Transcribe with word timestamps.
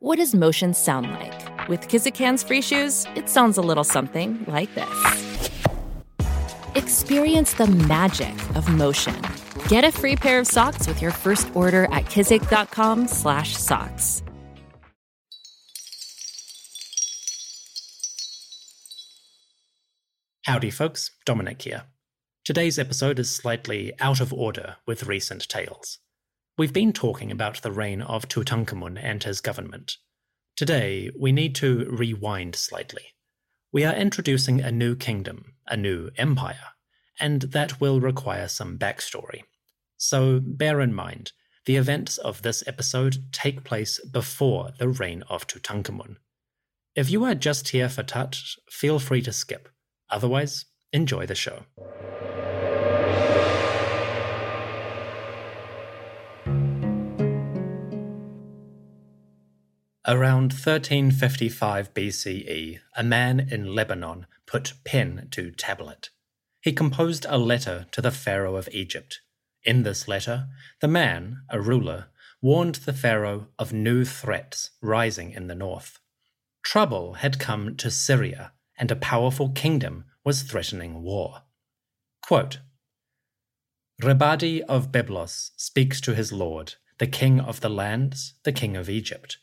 What 0.00 0.16
does 0.16 0.32
motion 0.32 0.74
sound 0.74 1.10
like? 1.10 1.68
With 1.68 1.88
Kizikans 1.88 2.46
free 2.46 2.62
shoes, 2.62 3.04
it 3.16 3.28
sounds 3.28 3.58
a 3.58 3.62
little 3.62 3.82
something 3.82 4.44
like 4.46 4.72
this. 4.76 5.50
Experience 6.76 7.54
the 7.54 7.66
magic 7.66 8.32
of 8.54 8.68
motion. 8.68 9.20
Get 9.66 9.82
a 9.82 9.90
free 9.90 10.14
pair 10.14 10.38
of 10.38 10.46
socks 10.46 10.86
with 10.86 11.02
your 11.02 11.10
first 11.10 11.50
order 11.54 11.86
at 11.86 12.04
kizik.com/socks. 12.04 14.22
Howdy, 20.44 20.70
folks. 20.70 21.10
Dominic 21.26 21.62
here. 21.62 21.86
Today's 22.44 22.78
episode 22.78 23.18
is 23.18 23.34
slightly 23.34 23.94
out 23.98 24.20
of 24.20 24.32
order 24.32 24.76
with 24.86 25.02
recent 25.02 25.48
tales. 25.48 25.98
We've 26.58 26.72
been 26.72 26.92
talking 26.92 27.30
about 27.30 27.62
the 27.62 27.70
reign 27.70 28.02
of 28.02 28.26
Tutankhamun 28.26 28.98
and 29.00 29.22
his 29.22 29.40
government. 29.40 29.96
Today, 30.56 31.08
we 31.16 31.30
need 31.30 31.54
to 31.54 31.84
rewind 31.88 32.56
slightly. 32.56 33.14
We 33.70 33.84
are 33.84 33.94
introducing 33.94 34.60
a 34.60 34.72
new 34.72 34.96
kingdom, 34.96 35.54
a 35.68 35.76
new 35.76 36.10
empire, 36.16 36.74
and 37.20 37.42
that 37.42 37.80
will 37.80 38.00
require 38.00 38.48
some 38.48 38.76
backstory. 38.76 39.42
So 39.98 40.40
bear 40.42 40.80
in 40.80 40.92
mind, 40.92 41.30
the 41.64 41.76
events 41.76 42.18
of 42.18 42.42
this 42.42 42.64
episode 42.66 43.18
take 43.30 43.62
place 43.62 44.04
before 44.06 44.72
the 44.80 44.88
reign 44.88 45.22
of 45.30 45.46
Tutankhamun. 45.46 46.16
If 46.96 47.08
you 47.08 47.22
are 47.22 47.36
just 47.36 47.68
here 47.68 47.88
for 47.88 48.02
Tut, 48.02 48.36
feel 48.68 48.98
free 48.98 49.22
to 49.22 49.32
skip. 49.32 49.68
Otherwise, 50.10 50.64
enjoy 50.92 51.24
the 51.24 51.36
show. 51.36 51.66
Around 60.10 60.54
1355 60.54 61.92
BCE, 61.92 62.78
a 62.96 63.04
man 63.04 63.40
in 63.40 63.74
Lebanon 63.74 64.24
put 64.46 64.72
pen 64.82 65.28
to 65.32 65.50
tablet. 65.50 66.08
He 66.62 66.72
composed 66.72 67.26
a 67.28 67.36
letter 67.36 67.84
to 67.92 68.00
the 68.00 68.10
Pharaoh 68.10 68.56
of 68.56 68.70
Egypt. 68.72 69.20
In 69.64 69.82
this 69.82 70.08
letter, 70.08 70.48
the 70.80 70.88
man, 70.88 71.42
a 71.50 71.60
ruler, 71.60 72.06
warned 72.40 72.76
the 72.76 72.94
Pharaoh 72.94 73.48
of 73.58 73.74
new 73.74 74.06
threats 74.06 74.70
rising 74.80 75.32
in 75.32 75.46
the 75.46 75.54
north. 75.54 75.98
Trouble 76.64 77.14
had 77.20 77.38
come 77.38 77.76
to 77.76 77.90
Syria, 77.90 78.52
and 78.78 78.90
a 78.90 78.96
powerful 78.96 79.50
kingdom 79.50 80.06
was 80.24 80.40
threatening 80.40 81.02
war. 81.02 81.42
Quote, 82.22 82.60
Rebadi 84.02 84.62
of 84.62 84.90
Byblos 84.90 85.50
speaks 85.58 86.00
to 86.00 86.14
his 86.14 86.32
lord, 86.32 86.76
the 86.96 87.06
king 87.06 87.38
of 87.38 87.60
the 87.60 87.68
lands, 87.68 88.32
the 88.44 88.52
king 88.52 88.74
of 88.74 88.88
Egypt. 88.88 89.36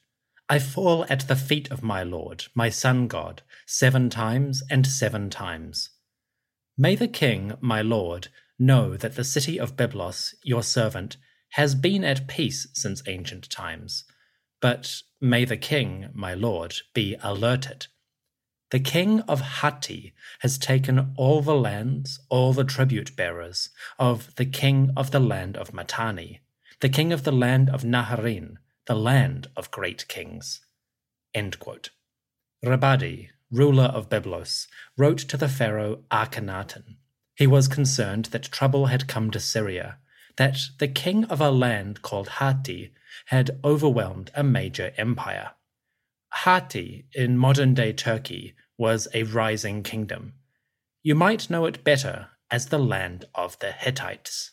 I 0.47 0.59
fall 0.59 1.05
at 1.09 1.27
the 1.27 1.35
feet 1.35 1.71
of 1.71 1.81
my 1.81 2.03
Lord, 2.03 2.45
my 2.53 2.69
sun 2.69 3.07
god, 3.07 3.41
seven 3.65 4.11
times 4.11 4.61
and 4.69 4.85
seven 4.85 5.31
times. 5.31 5.89
May 6.77 6.95
the 6.95 7.07
king, 7.07 7.53
my 7.61 7.81
Lord, 7.81 8.27
know 8.59 8.95
that 8.95 9.15
the 9.15 9.23
city 9.23 9.59
of 9.59 9.75
Byblos, 9.75 10.35
your 10.43 10.61
servant, 10.61 11.17
has 11.51 11.73
been 11.73 12.03
at 12.03 12.27
peace 12.27 12.67
since 12.73 13.01
ancient 13.07 13.49
times. 13.49 14.03
But 14.61 15.01
may 15.19 15.45
the 15.45 15.57
king, 15.57 16.09
my 16.13 16.33
Lord, 16.33 16.75
be 16.93 17.15
alerted. 17.23 17.87
The 18.71 18.79
king 18.79 19.21
of 19.21 19.41
Hatti 19.41 20.13
has 20.39 20.57
taken 20.57 21.13
all 21.17 21.41
the 21.41 21.55
lands, 21.55 22.19
all 22.29 22.53
the 22.53 22.63
tribute 22.63 23.15
bearers 23.15 23.69
of 23.97 24.35
the 24.35 24.45
king 24.45 24.91
of 24.97 25.11
the 25.11 25.19
land 25.19 25.55
of 25.57 25.73
Mitanni, 25.73 26.41
the 26.81 26.89
king 26.89 27.13
of 27.13 27.23
the 27.23 27.31
land 27.31 27.69
of 27.69 27.83
Naharin, 27.83 28.57
the 28.87 28.95
land 28.95 29.47
of 29.55 29.71
great 29.71 30.07
kings. 30.07 30.61
Rabadi, 32.63 33.29
ruler 33.51 33.85
of 33.85 34.09
Byblos, 34.09 34.67
wrote 34.97 35.19
to 35.19 35.37
the 35.37 35.49
pharaoh 35.49 36.03
Akhenaten. 36.11 36.97
He 37.35 37.47
was 37.47 37.67
concerned 37.67 38.25
that 38.25 38.43
trouble 38.43 38.87
had 38.87 39.07
come 39.07 39.31
to 39.31 39.39
Syria, 39.39 39.97
that 40.37 40.57
the 40.79 40.87
king 40.87 41.25
of 41.25 41.41
a 41.41 41.51
land 41.51 42.01
called 42.01 42.29
Hatti 42.39 42.93
had 43.27 43.59
overwhelmed 43.63 44.31
a 44.33 44.43
major 44.43 44.93
empire. 44.97 45.51
Hatti, 46.29 47.05
in 47.13 47.37
modern 47.37 47.73
day 47.73 47.93
Turkey, 47.93 48.55
was 48.77 49.07
a 49.13 49.23
rising 49.23 49.83
kingdom. 49.83 50.33
You 51.01 51.15
might 51.15 51.49
know 51.49 51.65
it 51.65 51.83
better 51.83 52.29
as 52.51 52.67
the 52.67 52.79
land 52.79 53.25
of 53.33 53.57
the 53.59 53.71
Hittites. 53.71 54.51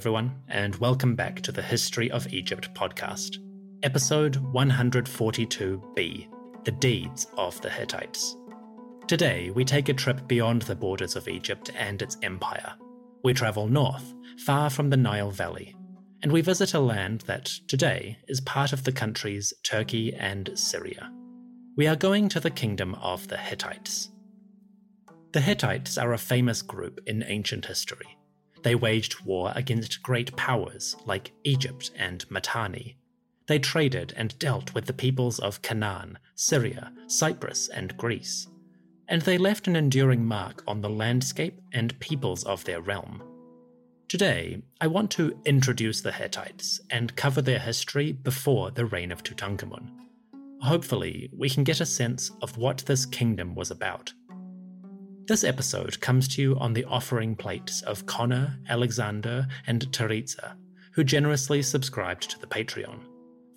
Everyone, 0.00 0.34
and 0.48 0.76
welcome 0.76 1.14
back 1.14 1.42
to 1.42 1.52
the 1.52 1.60
History 1.60 2.10
of 2.10 2.32
Egypt 2.32 2.72
podcast, 2.72 3.36
episode 3.82 4.36
142b 4.54 6.28
The 6.64 6.70
Deeds 6.70 7.26
of 7.36 7.60
the 7.60 7.68
Hittites. 7.68 8.34
Today, 9.06 9.50
we 9.50 9.62
take 9.62 9.90
a 9.90 9.92
trip 9.92 10.26
beyond 10.26 10.62
the 10.62 10.74
borders 10.74 11.16
of 11.16 11.28
Egypt 11.28 11.70
and 11.76 12.00
its 12.00 12.16
empire. 12.22 12.72
We 13.22 13.34
travel 13.34 13.68
north, 13.68 14.14
far 14.38 14.70
from 14.70 14.88
the 14.88 14.96
Nile 14.96 15.30
Valley, 15.30 15.76
and 16.22 16.32
we 16.32 16.40
visit 16.40 16.72
a 16.72 16.80
land 16.80 17.20
that 17.26 17.52
today 17.68 18.16
is 18.26 18.40
part 18.40 18.72
of 18.72 18.84
the 18.84 18.92
countries 18.92 19.52
Turkey 19.64 20.14
and 20.14 20.50
Syria. 20.54 21.12
We 21.76 21.86
are 21.86 21.94
going 21.94 22.30
to 22.30 22.40
the 22.40 22.50
kingdom 22.50 22.94
of 22.94 23.28
the 23.28 23.36
Hittites. 23.36 24.08
The 25.32 25.42
Hittites 25.42 25.98
are 25.98 26.14
a 26.14 26.18
famous 26.18 26.62
group 26.62 27.00
in 27.06 27.22
ancient 27.22 27.66
history 27.66 28.16
they 28.62 28.74
waged 28.74 29.20
war 29.24 29.52
against 29.54 30.02
great 30.02 30.34
powers 30.36 30.96
like 31.06 31.32
Egypt 31.44 31.90
and 31.96 32.24
Mitanni. 32.30 32.96
They 33.46 33.58
traded 33.58 34.12
and 34.16 34.38
dealt 34.38 34.74
with 34.74 34.86
the 34.86 34.92
peoples 34.92 35.38
of 35.40 35.62
Canaan, 35.62 36.18
Syria, 36.34 36.92
Cyprus, 37.08 37.68
and 37.68 37.96
Greece. 37.96 38.46
And 39.08 39.22
they 39.22 39.38
left 39.38 39.66
an 39.66 39.74
enduring 39.74 40.24
mark 40.24 40.62
on 40.68 40.80
the 40.80 40.88
landscape 40.90 41.60
and 41.72 41.98
peoples 41.98 42.44
of 42.44 42.64
their 42.64 42.80
realm. 42.80 43.22
Today, 44.08 44.62
I 44.80 44.86
want 44.86 45.10
to 45.12 45.38
introduce 45.44 46.00
the 46.00 46.12
Hittites 46.12 46.80
and 46.90 47.14
cover 47.16 47.42
their 47.42 47.58
history 47.58 48.12
before 48.12 48.70
the 48.70 48.86
reign 48.86 49.10
of 49.12 49.22
Tutankhamun. 49.22 49.88
Hopefully, 50.62 51.30
we 51.36 51.48
can 51.48 51.64
get 51.64 51.80
a 51.80 51.86
sense 51.86 52.30
of 52.42 52.56
what 52.56 52.78
this 52.78 53.06
kingdom 53.06 53.54
was 53.54 53.70
about. 53.70 54.12
This 55.26 55.44
episode 55.44 56.00
comes 56.00 56.26
to 56.28 56.42
you 56.42 56.56
on 56.58 56.72
the 56.72 56.84
offering 56.84 57.36
plates 57.36 57.82
of 57.82 58.06
Connor, 58.06 58.58
Alexander, 58.68 59.46
and 59.66 59.86
Teritza, 59.92 60.54
who 60.92 61.04
generously 61.04 61.62
subscribed 61.62 62.28
to 62.30 62.38
the 62.40 62.46
Patreon. 62.46 63.00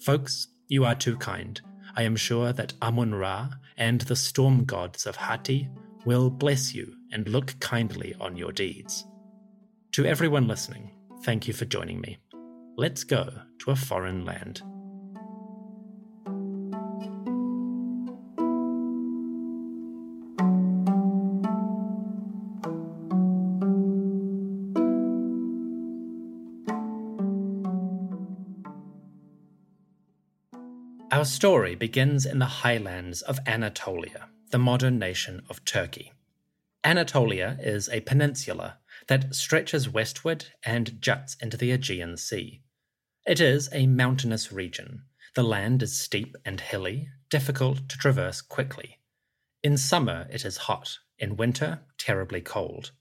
Folks, 0.01 0.50
you 0.68 0.85
are 0.85 0.94
too 0.96 1.18
kind. 1.18 1.59
I 1.96 2.03
am 2.03 2.16
sure 2.16 2.53
that 2.53 2.74
Amun 2.81 3.16
Ra 3.16 3.50
and 3.78 4.01
the 4.01 4.16
storm 4.16 4.66
gods 4.66 5.06
of 5.06 5.16
Hatti 5.16 5.69
will 6.06 6.29
bless 6.29 6.75
you 6.75 6.94
and 7.12 7.28
look 7.28 7.59
kindly 7.59 8.13
on 8.19 8.38
your 8.38 8.51
deeds. 8.51 9.06
To 9.94 10.06
everyone 10.06 10.47
listening, 10.47 10.91
thank 11.24 11.47
you 11.47 11.53
for 11.53 11.66
joining 11.66 12.01
me. 12.01 12.18
Let's 12.78 13.03
go 13.03 13.31
to 13.59 13.72
a 13.72 13.75
foreign 13.75 14.25
land. 14.25 14.62
Our 31.24 31.28
story 31.28 31.74
begins 31.76 32.25
in 32.25 32.40
the 32.40 32.64
highlands 32.66 33.22
of 33.22 33.40
Anatolia, 33.48 34.28
the 34.52 34.58
modern 34.58 35.00
nation 35.00 35.42
of 35.50 35.64
Turkey. 35.64 36.12
Anatolia 36.84 37.58
is 37.62 37.88
a 37.88 38.02
peninsula 38.02 38.80
that 39.08 39.34
stretches 39.34 39.88
westward 39.88 40.48
and 40.66 41.02
juts 41.02 41.38
into 41.40 41.56
the 41.56 41.72
Aegean 41.72 42.18
Sea. 42.18 42.62
It 43.25 43.40
is 43.40 43.70
a 43.72 43.88
mountainous 43.88 44.52
region. 44.52 45.04
The 45.34 45.44
land 45.44 45.81
is 45.81 45.98
steep 45.98 46.36
and 46.44 46.60
hilly, 46.60 47.08
difficult 47.30 47.88
to 47.88 47.98
traverse 47.98 48.42
quickly. 48.42 49.00
In 49.64 49.78
summer, 49.78 50.28
it 50.30 50.44
is 50.44 50.68
hot, 50.68 50.98
in 51.18 51.38
winter, 51.38 51.84
terribly 51.98 52.42
cold. 52.42 52.92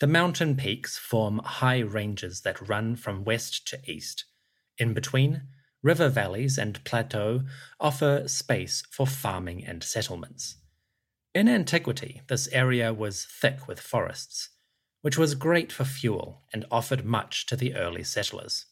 The 0.00 0.08
mountain 0.08 0.56
peaks 0.56 0.98
form 0.98 1.38
high 1.38 1.78
ranges 1.78 2.40
that 2.40 2.68
run 2.68 2.96
from 2.96 3.22
west 3.22 3.64
to 3.68 3.78
east. 3.88 4.24
In 4.76 4.92
between, 4.92 5.42
river 5.84 6.08
valleys 6.08 6.58
and 6.58 6.82
plateaux 6.82 7.42
offer 7.78 8.26
space 8.26 8.82
for 8.90 9.06
farming 9.06 9.62
and 9.64 9.84
settlements. 9.84 10.56
In 11.34 11.48
antiquity, 11.48 12.22
this 12.28 12.48
area 12.48 12.92
was 12.92 13.26
thick 13.26 13.68
with 13.68 13.78
forests, 13.78 14.48
which 15.02 15.18
was 15.18 15.34
great 15.34 15.70
for 15.70 15.84
fuel 15.84 16.42
and 16.52 16.64
offered 16.70 17.04
much 17.04 17.44
to 17.46 17.54
the 17.54 17.74
early 17.74 18.02
settlers. 18.02 18.64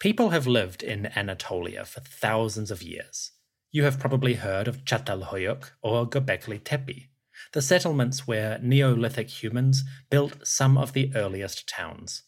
People 0.00 0.30
have 0.30 0.48
lived 0.48 0.82
in 0.82 1.06
Anatolia 1.16 1.84
for 1.84 2.00
thousands 2.00 2.70
of 2.72 2.82
years. 2.82 3.30
You 3.70 3.84
have 3.84 4.00
probably 4.00 4.34
heard 4.34 4.66
of 4.66 4.84
Çatalhöyük 4.84 5.70
or 5.80 6.08
Göbekli 6.08 6.62
Tepe, 6.64 7.08
the 7.52 7.62
settlements 7.62 8.26
where 8.26 8.58
Neolithic 8.60 9.30
humans 9.30 9.84
built 10.10 10.44
some 10.46 10.76
of 10.76 10.92
the 10.92 11.12
earliest 11.14 11.68
towns. 11.68 12.22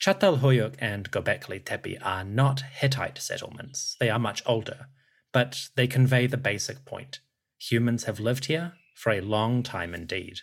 Çatalhöyük 0.00 0.76
and 0.80 1.10
Göbekli 1.10 1.62
Tepe 1.62 1.98
are 2.00 2.24
not 2.24 2.62
Hittite 2.62 3.18
settlements, 3.18 3.96
they 4.00 4.08
are 4.08 4.18
much 4.18 4.42
older, 4.46 4.86
but 5.30 5.68
they 5.74 5.86
convey 5.86 6.26
the 6.26 6.38
basic 6.38 6.86
point. 6.86 7.20
Humans 7.58 8.04
have 8.04 8.18
lived 8.18 8.46
here 8.46 8.72
for 8.94 9.12
a 9.12 9.20
long 9.20 9.62
time 9.62 9.94
indeed. 9.94 10.40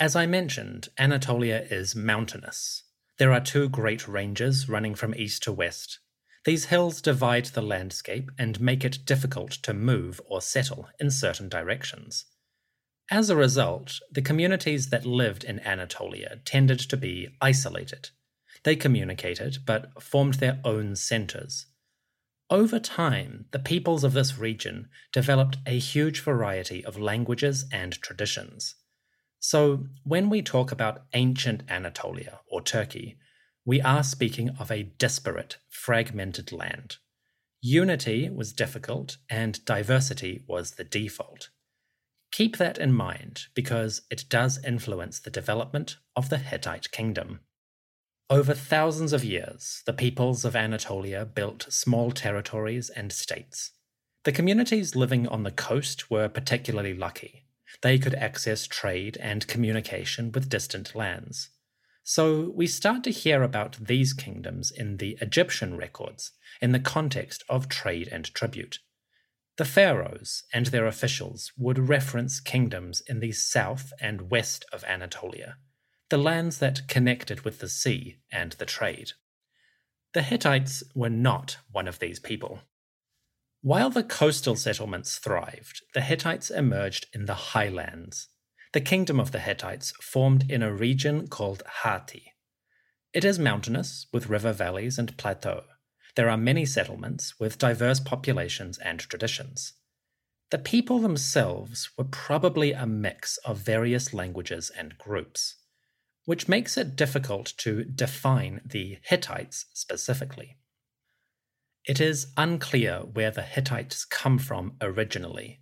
As 0.00 0.16
I 0.16 0.24
mentioned, 0.26 0.88
Anatolia 0.98 1.66
is 1.70 1.94
mountainous. 1.94 2.84
There 3.18 3.32
are 3.32 3.40
two 3.40 3.68
great 3.68 4.08
ranges 4.08 4.66
running 4.66 4.94
from 4.94 5.14
east 5.14 5.42
to 5.42 5.52
west. 5.52 6.00
These 6.44 6.66
hills 6.66 7.02
divide 7.02 7.46
the 7.46 7.62
landscape 7.62 8.30
and 8.38 8.60
make 8.60 8.82
it 8.82 9.04
difficult 9.04 9.50
to 9.62 9.74
move 9.74 10.20
or 10.26 10.40
settle 10.40 10.88
in 10.98 11.10
certain 11.10 11.50
directions. 11.50 12.24
As 13.10 13.28
a 13.28 13.36
result, 13.36 14.00
the 14.10 14.22
communities 14.22 14.88
that 14.88 15.04
lived 15.04 15.44
in 15.44 15.60
Anatolia 15.60 16.40
tended 16.46 16.78
to 16.80 16.96
be 16.96 17.28
isolated. 17.42 18.08
They 18.64 18.76
communicated, 18.76 19.58
but 19.64 20.02
formed 20.02 20.34
their 20.34 20.60
own 20.64 20.96
centers. 20.96 21.66
Over 22.50 22.78
time, 22.78 23.46
the 23.52 23.58
peoples 23.58 24.04
of 24.04 24.12
this 24.12 24.38
region 24.38 24.88
developed 25.12 25.58
a 25.66 25.78
huge 25.78 26.20
variety 26.20 26.84
of 26.84 26.98
languages 26.98 27.66
and 27.72 27.92
traditions. 27.94 28.74
So, 29.38 29.86
when 30.04 30.30
we 30.30 30.42
talk 30.42 30.72
about 30.72 31.04
ancient 31.12 31.62
Anatolia 31.68 32.40
or 32.50 32.62
Turkey, 32.62 33.18
we 33.66 33.80
are 33.80 34.02
speaking 34.02 34.50
of 34.58 34.70
a 34.70 34.82
disparate, 34.82 35.58
fragmented 35.68 36.52
land. 36.52 36.96
Unity 37.60 38.28
was 38.28 38.52
difficult 38.52 39.16
and 39.30 39.64
diversity 39.64 40.44
was 40.46 40.72
the 40.72 40.84
default. 40.84 41.48
Keep 42.30 42.58
that 42.58 42.78
in 42.78 42.92
mind 42.92 43.44
because 43.54 44.02
it 44.10 44.24
does 44.28 44.62
influence 44.64 45.18
the 45.18 45.30
development 45.30 45.96
of 46.14 46.28
the 46.28 46.38
Hittite 46.38 46.90
kingdom. 46.90 47.40
Over 48.30 48.54
thousands 48.54 49.12
of 49.12 49.24
years, 49.24 49.82
the 49.86 49.92
peoples 49.92 50.44
of 50.44 50.56
Anatolia 50.56 51.24
built 51.26 51.66
small 51.68 52.10
territories 52.10 52.88
and 52.90 53.12
states. 53.12 53.72
The 54.24 54.32
communities 54.32 54.96
living 54.96 55.28
on 55.28 55.42
the 55.42 55.50
coast 55.50 56.10
were 56.10 56.28
particularly 56.28 56.94
lucky 56.94 57.44
they 57.82 57.98
could 57.98 58.14
access 58.14 58.66
trade 58.66 59.16
and 59.20 59.46
communication 59.46 60.32
with 60.32 60.48
distant 60.48 60.94
lands. 60.94 61.50
So 62.02 62.52
we 62.54 62.66
start 62.66 63.02
to 63.04 63.10
hear 63.10 63.42
about 63.42 63.76
these 63.80 64.12
kingdoms 64.12 64.70
in 64.70 64.98
the 64.98 65.16
Egyptian 65.20 65.76
records 65.76 66.32
in 66.60 66.72
the 66.72 66.80
context 66.80 67.42
of 67.48 67.68
trade 67.68 68.08
and 68.12 68.32
tribute. 68.34 68.78
The 69.56 69.64
pharaohs 69.64 70.44
and 70.52 70.66
their 70.66 70.86
officials 70.86 71.52
would 71.56 71.88
reference 71.88 72.40
kingdoms 72.40 73.02
in 73.06 73.20
the 73.20 73.32
south 73.32 73.92
and 74.00 74.30
west 74.30 74.64
of 74.72 74.84
Anatolia, 74.84 75.56
the 76.10 76.18
lands 76.18 76.58
that 76.58 76.86
connected 76.86 77.40
with 77.42 77.60
the 77.60 77.68
sea 77.68 78.18
and 78.30 78.52
the 78.52 78.66
trade. 78.66 79.12
The 80.12 80.22
Hittites 80.22 80.82
were 80.94 81.10
not 81.10 81.56
one 81.72 81.88
of 81.88 81.98
these 81.98 82.20
people. 82.20 82.60
While 83.62 83.90
the 83.90 84.04
coastal 84.04 84.56
settlements 84.56 85.18
thrived, 85.18 85.82
the 85.94 86.02
Hittites 86.02 86.50
emerged 86.50 87.06
in 87.14 87.24
the 87.24 87.34
highlands. 87.34 88.28
The 88.72 88.80
kingdom 88.80 89.18
of 89.18 89.32
the 89.32 89.38
Hittites 89.38 89.92
formed 90.02 90.50
in 90.50 90.62
a 90.62 90.72
region 90.72 91.28
called 91.28 91.62
Hatti. 91.82 92.34
It 93.14 93.24
is 93.24 93.38
mountainous, 93.38 94.06
with 94.12 94.28
river 94.28 94.52
valleys 94.52 94.98
and 94.98 95.16
plateaux. 95.16 95.64
There 96.16 96.28
are 96.28 96.36
many 96.36 96.66
settlements 96.66 97.40
with 97.40 97.58
diverse 97.58 98.00
populations 98.00 98.78
and 98.78 99.00
traditions. 99.00 99.72
The 100.50 100.58
people 100.58 100.98
themselves 100.98 101.90
were 101.96 102.04
probably 102.04 102.72
a 102.72 102.86
mix 102.86 103.38
of 103.38 103.58
various 103.58 104.12
languages 104.12 104.70
and 104.76 104.98
groups, 104.98 105.56
which 106.24 106.48
makes 106.48 106.76
it 106.76 106.96
difficult 106.96 107.52
to 107.58 107.84
define 107.84 108.60
the 108.64 108.98
Hittites 109.02 109.66
specifically. 109.74 110.56
It 111.86 112.00
is 112.00 112.32
unclear 112.36 113.00
where 113.00 113.30
the 113.30 113.42
Hittites 113.42 114.04
come 114.06 114.38
from 114.38 114.76
originally. 114.80 115.60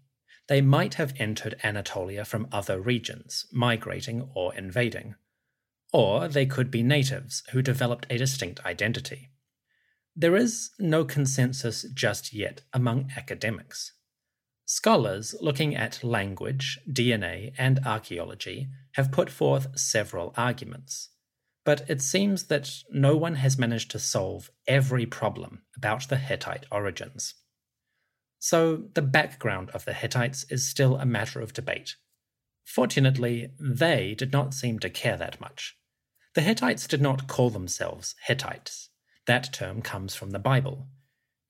They 0.48 0.60
might 0.60 0.94
have 0.94 1.14
entered 1.16 1.58
Anatolia 1.64 2.24
from 2.24 2.48
other 2.52 2.80
regions, 2.80 3.46
migrating 3.52 4.28
or 4.34 4.54
invading. 4.54 5.16
Or 5.92 6.28
they 6.28 6.46
could 6.46 6.70
be 6.70 6.82
natives 6.82 7.42
who 7.50 7.60
developed 7.60 8.06
a 8.08 8.18
distinct 8.18 8.64
identity. 8.64 9.30
There 10.14 10.36
is 10.36 10.70
no 10.78 11.04
consensus 11.04 11.84
just 11.94 12.32
yet 12.32 12.62
among 12.72 13.10
academics. 13.16 13.92
Scholars 14.74 15.34
looking 15.40 15.76
at 15.76 16.02
language, 16.02 16.78
DNA, 16.88 17.52
and 17.58 17.80
archaeology 17.84 18.68
have 18.92 19.12
put 19.12 19.28
forth 19.30 19.78
several 19.78 20.32
arguments 20.36 21.10
but 21.64 21.88
it 21.88 22.02
seems 22.02 22.44
that 22.44 22.82
no 22.90 23.16
one 23.16 23.36
has 23.36 23.58
managed 23.58 23.90
to 23.92 23.98
solve 23.98 24.50
every 24.66 25.06
problem 25.06 25.62
about 25.76 26.08
the 26.08 26.16
Hittite 26.16 26.66
origins. 26.72 27.34
So, 28.38 28.88
the 28.94 29.02
background 29.02 29.70
of 29.70 29.84
the 29.84 29.92
Hittites 29.92 30.44
is 30.50 30.66
still 30.66 30.96
a 30.96 31.06
matter 31.06 31.40
of 31.40 31.52
debate. 31.52 31.94
Fortunately, 32.64 33.50
they 33.60 34.14
did 34.14 34.32
not 34.32 34.54
seem 34.54 34.80
to 34.80 34.90
care 34.90 35.16
that 35.16 35.40
much. 35.40 35.76
The 36.34 36.40
Hittites 36.40 36.88
did 36.88 37.00
not 37.00 37.28
call 37.28 37.50
themselves 37.50 38.16
Hittites. 38.26 38.88
That 39.26 39.52
term 39.52 39.82
comes 39.82 40.16
from 40.16 40.30
the 40.30 40.40
Bible. 40.40 40.88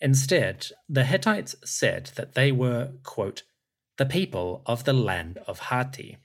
Instead, 0.02 0.66
the 0.88 1.04
Hittites 1.04 1.54
said 1.64 2.10
that 2.16 2.34
they 2.34 2.52
were, 2.52 2.93
quote, 3.02 3.44
the 3.96 4.04
people 4.04 4.62
of 4.66 4.84
the 4.84 4.93
land 4.93 5.38
of 5.46 5.60
Hatti, 5.60 6.19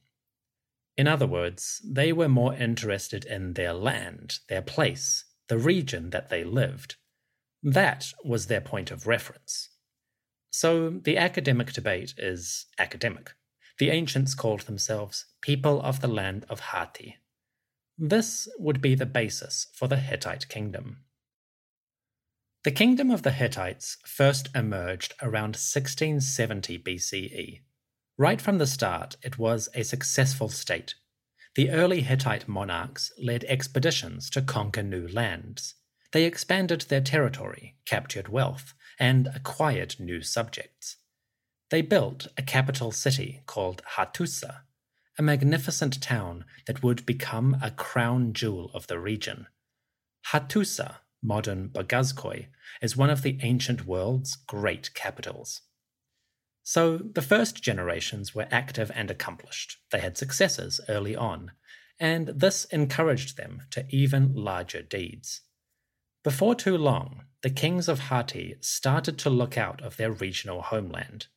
in 0.97 1.07
other 1.07 1.27
words, 1.27 1.79
they 1.85 2.11
were 2.11 2.27
more 2.27 2.55
interested 2.55 3.23
in 3.23 3.53
their 3.53 3.73
land, 3.73 4.39
their 4.49 4.63
place, 4.63 5.25
the 5.47 5.59
region 5.59 6.09
that 6.09 6.29
they 6.29 6.43
lived. 6.43 6.95
That 7.61 8.11
was 8.25 8.47
their 8.47 8.61
point 8.61 8.89
of 8.89 9.05
reference. 9.05 9.69
So 10.49 10.89
the 10.89 11.17
academic 11.17 11.71
debate 11.71 12.15
is 12.17 12.65
academic. 12.79 13.33
The 13.77 13.91
ancients 13.91 14.33
called 14.33 14.61
themselves 14.61 15.25
people 15.41 15.79
of 15.81 16.01
the 16.01 16.07
land 16.07 16.45
of 16.49 16.59
Hatti. 16.59 17.17
This 17.95 18.47
would 18.57 18.81
be 18.81 18.95
the 18.95 19.05
basis 19.05 19.67
for 19.73 19.87
the 19.87 19.97
Hittite 19.97 20.49
kingdom. 20.49 21.03
The 22.67 22.71
kingdom 22.73 23.11
of 23.11 23.23
the 23.23 23.31
Hittites 23.31 23.95
first 24.05 24.49
emerged 24.53 25.13
around 25.21 25.55
1670 25.55 26.77
BCE 26.79 27.61
Right 28.17 28.41
from 28.41 28.57
the 28.57 28.67
start, 28.67 29.15
it 29.23 29.37
was 29.37 29.69
a 29.73 29.85
successful 29.85 30.49
state. 30.49 30.95
The 31.55 31.69
early 31.69 32.01
Hittite 32.01 32.45
monarchs 32.45 33.09
led 33.17 33.45
expeditions 33.45 34.29
to 34.31 34.41
conquer 34.41 34.83
new 34.83 35.07
lands. 35.07 35.75
They 36.11 36.25
expanded 36.25 36.81
their 36.81 36.99
territory, 36.99 37.77
captured 37.85 38.27
wealth, 38.27 38.73
and 38.99 39.29
acquired 39.33 39.97
new 39.97 40.21
subjects. 40.21 40.97
They 41.69 41.81
built 41.81 42.27
a 42.37 42.41
capital 42.41 42.91
city 42.91 43.43
called 43.45 43.81
Hattusa, 43.95 44.63
a 45.17 45.23
magnificent 45.23 46.01
town 46.01 46.43
that 46.65 46.83
would 46.83 47.05
become 47.05 47.55
a 47.63 47.71
crown 47.71 48.33
jewel 48.33 48.71
of 48.73 48.87
the 48.87 48.99
region. 48.99 49.47
Hattusa, 50.33 50.97
modern 51.21 51.69
Boghazkoy, 51.69 52.47
is 52.81 52.97
one 52.97 53.09
of 53.09 53.21
the 53.21 53.39
ancient 53.41 53.85
world's 53.85 54.35
great 54.35 54.93
capitals. 54.93 55.61
So 56.63 56.97
the 56.97 57.21
first 57.21 57.63
generations 57.63 58.35
were 58.35 58.47
active 58.51 58.91
and 58.93 59.09
accomplished. 59.09 59.77
They 59.91 59.99
had 59.99 60.17
successes 60.17 60.81
early 60.89 61.15
on, 61.15 61.51
and 61.99 62.27
this 62.27 62.65
encouraged 62.65 63.37
them 63.37 63.63
to 63.71 63.85
even 63.89 64.35
larger 64.35 64.81
deeds. 64.81 65.41
Before 66.23 66.55
too 66.55 66.77
long, 66.77 67.23
the 67.41 67.49
kings 67.49 67.87
of 67.87 67.99
Hatti 67.99 68.55
started 68.59 69.17
to 69.19 69.29
look 69.29 69.57
out 69.57 69.81
of 69.81 69.95
their 69.95 70.11
regional 70.11 70.61
homeland. 70.61 71.27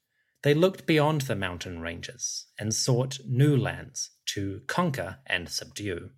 They 0.43 0.55
looked 0.55 0.87
beyond 0.87 1.23
the 1.23 1.37
mountain 1.37 1.81
ranges 1.81 2.47
and 2.59 2.75
sought 2.75 3.21
new 3.25 3.57
lands 3.57 4.11
to 4.35 4.63
conquer 4.67 5.19
and 5.27 5.49
subdue. 5.49 6.11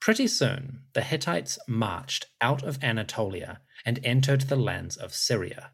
Pretty 0.00 0.28
soon, 0.28 0.84
the 0.94 1.02
Hittites 1.02 1.58
marched 1.68 2.26
out 2.40 2.62
of 2.62 2.82
Anatolia 2.82 3.60
and 3.84 4.00
entered 4.02 4.42
the 4.42 4.56
lands 4.56 4.96
of 4.96 5.12
Syria. 5.12 5.72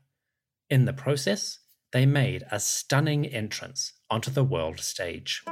In 0.69 0.85
the 0.85 0.93
process, 0.93 1.61
they 1.93 2.07
made 2.07 2.45
a 2.51 2.59
stunning 2.59 3.25
entrance 3.25 3.93
onto 4.11 4.33
the 4.33 4.43
world 4.43 4.81
stage. 4.81 5.45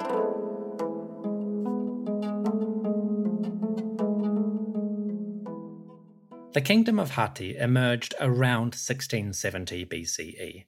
The 6.52 6.60
Kingdom 6.60 6.98
of 6.98 7.12
Hatti 7.12 7.56
emerged 7.56 8.14
around 8.20 8.74
1670 8.74 9.86
BCE. 9.86 10.64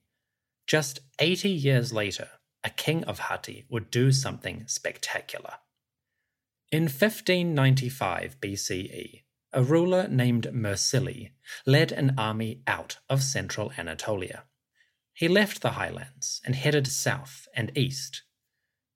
Just 0.68 1.00
80 1.18 1.50
years 1.50 1.92
later, 1.92 2.28
a 2.62 2.70
king 2.70 3.02
of 3.04 3.18
Hatti 3.18 3.66
would 3.68 3.90
do 3.90 4.12
something 4.12 4.64
spectacular. 4.68 5.54
In 6.72 6.84
1595 6.84 8.40
BCE, 8.40 9.22
a 9.52 9.62
ruler 9.62 10.08
named 10.08 10.48
Mursili 10.52 11.30
led 11.64 11.92
an 11.92 12.14
army 12.18 12.62
out 12.66 12.98
of 13.08 13.22
central 13.22 13.70
Anatolia. 13.78 14.44
He 15.12 15.28
left 15.28 15.62
the 15.62 15.72
highlands 15.72 16.40
and 16.44 16.56
headed 16.56 16.88
south 16.88 17.46
and 17.54 17.70
east. 17.78 18.22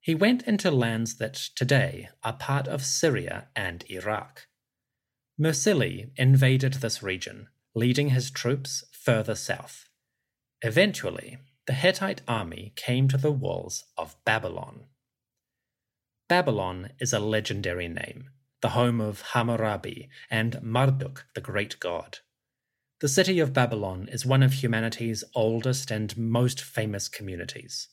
He 0.01 0.13
went 0.13 0.43
into 0.43 0.69
lands 0.69 1.15
that 1.19 1.35
today 1.55 2.09
are 2.23 2.33
part 2.33 2.67
of 2.67 2.83
Syria 2.83 3.47
and 3.55 3.85
Iraq. 3.89 4.47
Mursili 5.39 6.11
invaded 6.17 6.73
this 6.73 7.01
region, 7.01 7.47
leading 7.73 8.09
his 8.09 8.29
troops 8.31 8.83
further 8.91 9.33
south. 9.33 9.87
Eventually, 10.61 11.37
the 11.67 11.73
Hittite 11.73 12.21
army 12.27 12.73
came 12.75 13.07
to 13.07 13.17
the 13.17 13.31
walls 13.31 13.85
of 13.97 14.17
Babylon. 14.25 14.87
Babylon 16.31 16.91
is 16.97 17.11
a 17.11 17.19
legendary 17.19 17.89
name, 17.89 18.29
the 18.61 18.69
home 18.69 19.01
of 19.01 19.19
Hammurabi 19.33 20.07
and 20.29 20.63
Marduk, 20.63 21.25
the 21.35 21.41
great 21.41 21.77
god. 21.81 22.19
The 23.01 23.09
city 23.09 23.41
of 23.41 23.51
Babylon 23.51 24.07
is 24.09 24.25
one 24.25 24.41
of 24.41 24.53
humanity's 24.53 25.25
oldest 25.35 25.91
and 25.91 26.15
most 26.15 26.61
famous 26.61 27.09
communities. 27.09 27.89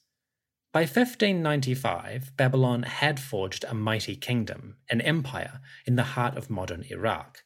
By 0.73 0.83
1595, 0.83 2.37
Babylon 2.37 2.85
had 2.85 3.19
forged 3.19 3.65
a 3.65 3.75
mighty 3.75 4.15
kingdom, 4.15 4.77
an 4.89 5.01
empire, 5.01 5.61
in 5.85 5.97
the 5.97 6.15
heart 6.15 6.37
of 6.37 6.49
modern 6.49 6.85
Iraq. 6.89 7.43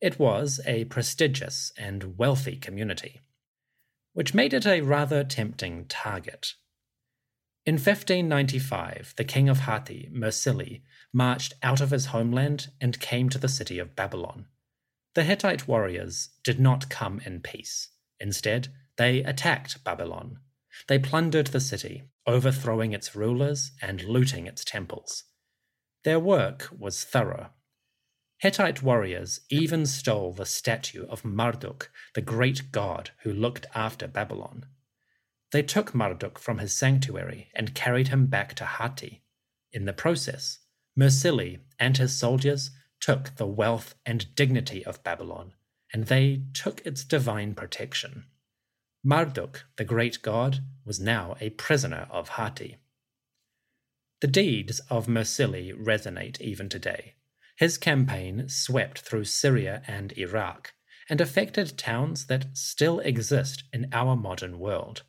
It 0.00 0.20
was 0.20 0.60
a 0.64 0.84
prestigious 0.84 1.72
and 1.76 2.16
wealthy 2.16 2.54
community, 2.54 3.20
which 4.12 4.32
made 4.32 4.54
it 4.54 4.64
a 4.64 4.82
rather 4.82 5.24
tempting 5.24 5.86
target. 5.86 6.54
In 7.70 7.76
1595, 7.76 9.14
the 9.16 9.22
king 9.22 9.48
of 9.48 9.60
Hatti, 9.60 10.10
Mursili, 10.12 10.82
marched 11.12 11.54
out 11.62 11.80
of 11.80 11.92
his 11.92 12.06
homeland 12.06 12.72
and 12.80 12.98
came 12.98 13.28
to 13.28 13.38
the 13.38 13.46
city 13.46 13.78
of 13.78 13.94
Babylon. 13.94 14.46
The 15.14 15.22
Hittite 15.22 15.68
warriors 15.68 16.30
did 16.42 16.58
not 16.58 16.88
come 16.90 17.20
in 17.24 17.38
peace. 17.38 17.90
Instead, 18.18 18.72
they 18.96 19.22
attacked 19.22 19.84
Babylon. 19.84 20.40
They 20.88 20.98
plundered 20.98 21.46
the 21.46 21.60
city, 21.60 22.02
overthrowing 22.26 22.92
its 22.92 23.14
rulers 23.14 23.70
and 23.80 24.02
looting 24.02 24.48
its 24.48 24.64
temples. 24.64 25.22
Their 26.02 26.18
work 26.18 26.70
was 26.76 27.04
thorough. 27.04 27.50
Hittite 28.38 28.82
warriors 28.82 29.42
even 29.48 29.86
stole 29.86 30.32
the 30.32 30.44
statue 30.44 31.06
of 31.06 31.24
Marduk, 31.24 31.92
the 32.16 32.20
great 32.20 32.72
god 32.72 33.10
who 33.22 33.32
looked 33.32 33.66
after 33.76 34.08
Babylon. 34.08 34.66
They 35.52 35.62
took 35.62 35.94
Marduk 35.94 36.38
from 36.38 36.58
his 36.58 36.76
sanctuary 36.76 37.50
and 37.54 37.74
carried 37.74 38.08
him 38.08 38.26
back 38.26 38.54
to 38.54 38.64
Hatti. 38.64 39.22
In 39.72 39.84
the 39.84 39.92
process, 39.92 40.58
Mursili 40.96 41.60
and 41.78 41.96
his 41.96 42.16
soldiers 42.16 42.70
took 43.00 43.36
the 43.36 43.46
wealth 43.46 43.94
and 44.06 44.34
dignity 44.34 44.84
of 44.84 45.02
Babylon, 45.02 45.54
and 45.92 46.06
they 46.06 46.42
took 46.52 46.84
its 46.86 47.04
divine 47.04 47.54
protection. 47.54 48.26
Marduk, 49.02 49.64
the 49.76 49.84
great 49.84 50.22
god, 50.22 50.60
was 50.84 51.00
now 51.00 51.36
a 51.40 51.50
prisoner 51.50 52.06
of 52.10 52.30
Hatti. 52.30 52.76
The 54.20 54.28
deeds 54.28 54.80
of 54.90 55.06
Mursili 55.06 55.72
resonate 55.72 56.40
even 56.40 56.68
today. 56.68 57.14
His 57.56 57.78
campaign 57.78 58.48
swept 58.48 59.00
through 59.00 59.24
Syria 59.24 59.82
and 59.86 60.12
Iraq 60.18 60.74
and 61.08 61.20
affected 61.20 61.78
towns 61.78 62.26
that 62.26 62.56
still 62.56 63.00
exist 63.00 63.64
in 63.72 63.88
our 63.92 64.14
modern 64.14 64.58
world. 64.58 65.02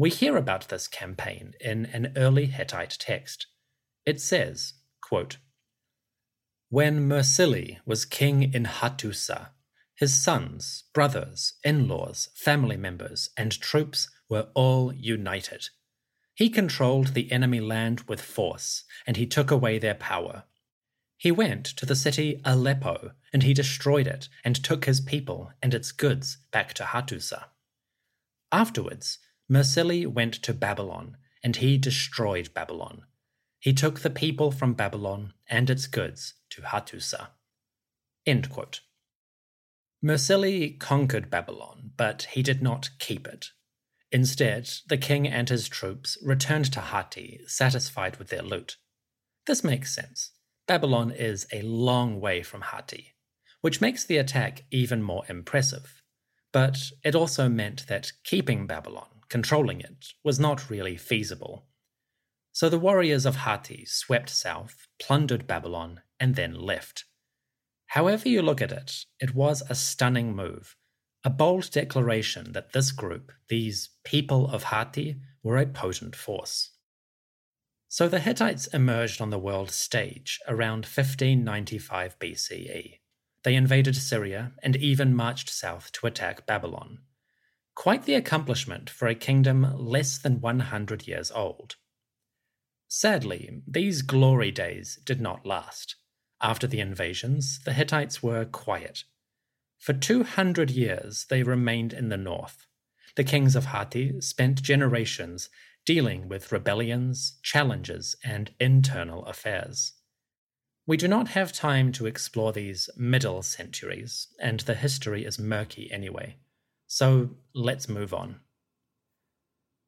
We 0.00 0.10
hear 0.10 0.36
about 0.36 0.68
this 0.68 0.86
campaign 0.86 1.54
in 1.60 1.86
an 1.86 2.12
early 2.16 2.46
Hittite 2.46 2.96
text. 3.00 3.48
It 4.06 4.20
says, 4.20 4.74
quote, 5.02 5.38
When 6.68 7.08
Mursili 7.08 7.78
was 7.84 8.04
king 8.04 8.54
in 8.54 8.64
Hattusa, 8.64 9.48
his 9.96 10.14
sons, 10.14 10.84
brothers, 10.94 11.54
in 11.64 11.88
laws, 11.88 12.28
family 12.36 12.76
members, 12.76 13.30
and 13.36 13.50
troops 13.60 14.08
were 14.28 14.46
all 14.54 14.94
united. 14.94 15.70
He 16.32 16.48
controlled 16.48 17.08
the 17.08 17.32
enemy 17.32 17.58
land 17.58 18.02
with 18.02 18.20
force, 18.20 18.84
and 19.04 19.16
he 19.16 19.26
took 19.26 19.50
away 19.50 19.80
their 19.80 19.96
power. 19.96 20.44
He 21.16 21.32
went 21.32 21.66
to 21.66 21.84
the 21.84 21.96
city 21.96 22.40
Aleppo, 22.44 23.14
and 23.32 23.42
he 23.42 23.52
destroyed 23.52 24.06
it, 24.06 24.28
and 24.44 24.54
took 24.54 24.84
his 24.84 25.00
people 25.00 25.50
and 25.60 25.74
its 25.74 25.90
goods 25.90 26.36
back 26.52 26.72
to 26.74 26.84
Hattusa. 26.84 27.46
Afterwards, 28.52 29.18
Mursili 29.50 30.06
went 30.06 30.34
to 30.34 30.52
Babylon, 30.52 31.16
and 31.42 31.56
he 31.56 31.78
destroyed 31.78 32.52
Babylon. 32.52 33.02
He 33.58 33.72
took 33.72 34.00
the 34.00 34.10
people 34.10 34.50
from 34.50 34.74
Babylon 34.74 35.32
and 35.48 35.70
its 35.70 35.86
goods 35.86 36.34
to 36.50 36.62
Hattusa. 36.62 37.28
End 38.26 38.50
quote. 38.50 38.80
Conquered 40.78 41.30
Babylon, 41.30 41.92
but 41.96 42.28
he 42.32 42.42
did 42.42 42.62
not 42.62 42.90
keep 42.98 43.26
it. 43.26 43.50
Instead, 44.12 44.70
the 44.86 44.96
king 44.96 45.26
and 45.26 45.48
his 45.48 45.68
troops 45.68 46.16
returned 46.22 46.72
to 46.72 46.80
Hatti, 46.80 47.40
satisfied 47.46 48.16
with 48.16 48.28
their 48.28 48.42
loot. 48.42 48.76
This 49.46 49.64
makes 49.64 49.94
sense. 49.94 50.32
Babylon 50.66 51.10
is 51.10 51.46
a 51.52 51.62
long 51.62 52.20
way 52.20 52.42
from 52.42 52.60
Hatti, 52.60 53.14
which 53.60 53.80
makes 53.80 54.04
the 54.04 54.18
attack 54.18 54.64
even 54.70 55.02
more 55.02 55.24
impressive. 55.28 56.02
But 56.52 56.92
it 57.02 57.14
also 57.14 57.48
meant 57.48 57.86
that 57.88 58.12
keeping 58.24 58.66
Babylon, 58.66 59.17
controlling 59.28 59.80
it, 59.80 60.12
was 60.24 60.40
not 60.40 60.70
really 60.70 60.96
feasible. 60.96 61.66
So 62.52 62.68
the 62.68 62.78
warriors 62.78 63.24
of 63.24 63.36
Hatti 63.36 63.84
swept 63.86 64.30
south, 64.30 64.86
plundered 65.00 65.46
Babylon, 65.46 66.00
and 66.18 66.34
then 66.34 66.54
left. 66.54 67.04
However 67.88 68.28
you 68.28 68.42
look 68.42 68.60
at 68.60 68.72
it, 68.72 69.04
it 69.20 69.34
was 69.34 69.62
a 69.68 69.74
stunning 69.74 70.34
move, 70.34 70.76
a 71.24 71.30
bold 71.30 71.70
declaration 71.70 72.52
that 72.52 72.72
this 72.72 72.92
group, 72.92 73.32
these 73.48 73.90
people 74.04 74.50
of 74.50 74.64
Hatti, 74.64 75.16
were 75.42 75.56
a 75.56 75.66
potent 75.66 76.14
force. 76.14 76.70
So 77.88 78.08
the 78.08 78.20
Hittites 78.20 78.66
emerged 78.68 79.20
on 79.20 79.30
the 79.30 79.38
world 79.38 79.70
stage 79.70 80.38
around 80.46 80.84
1595 80.84 82.18
BCE. 82.18 82.98
They 83.44 83.54
invaded 83.54 83.96
Syria 83.96 84.52
and 84.62 84.76
even 84.76 85.14
marched 85.14 85.48
south 85.48 85.90
to 85.92 86.06
attack 86.06 86.44
Babylon. 86.46 86.98
Quite 87.78 88.06
the 88.06 88.14
accomplishment 88.14 88.90
for 88.90 89.06
a 89.06 89.14
kingdom 89.14 89.64
less 89.78 90.18
than 90.18 90.40
100 90.40 91.06
years 91.06 91.30
old. 91.30 91.76
Sadly, 92.88 93.62
these 93.68 94.02
glory 94.02 94.50
days 94.50 94.98
did 95.04 95.20
not 95.20 95.46
last. 95.46 95.94
After 96.40 96.66
the 96.66 96.80
invasions, 96.80 97.60
the 97.64 97.72
Hittites 97.72 98.20
were 98.20 98.44
quiet. 98.44 99.04
For 99.78 99.92
200 99.92 100.72
years, 100.72 101.26
they 101.30 101.44
remained 101.44 101.92
in 101.92 102.08
the 102.08 102.16
north. 102.16 102.66
The 103.14 103.22
kings 103.22 103.54
of 103.54 103.66
Hatti 103.66 104.20
spent 104.22 104.60
generations 104.60 105.48
dealing 105.86 106.28
with 106.28 106.50
rebellions, 106.50 107.38
challenges, 107.44 108.16
and 108.24 108.52
internal 108.58 109.24
affairs. 109.26 109.92
We 110.84 110.96
do 110.96 111.06
not 111.06 111.28
have 111.28 111.52
time 111.52 111.92
to 111.92 112.06
explore 112.06 112.52
these 112.52 112.90
middle 112.96 113.42
centuries, 113.42 114.26
and 114.40 114.58
the 114.58 114.74
history 114.74 115.24
is 115.24 115.38
murky 115.38 115.88
anyway. 115.92 116.38
So 116.88 117.30
let's 117.54 117.86
move 117.86 118.14
on. 118.14 118.40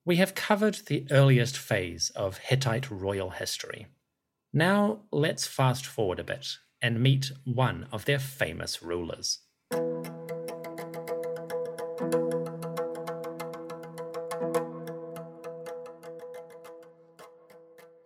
We 0.05 0.17
have 0.17 0.35
covered 0.35 0.75
the 0.87 1.07
earliest 1.11 1.57
phase 1.57 2.11
of 2.11 2.37
Hittite 2.39 2.91
royal 2.91 3.31
history. 3.31 3.87
Now 4.53 5.01
let's 5.11 5.47
fast 5.47 5.87
forward 5.87 6.21
a 6.21 6.25
bit 6.25 6.59
and 6.83 7.03
meet 7.03 7.33
one 7.45 7.87
of 7.91 8.05
their 8.05 8.19
famous 8.19 8.83
rulers. 8.83 9.39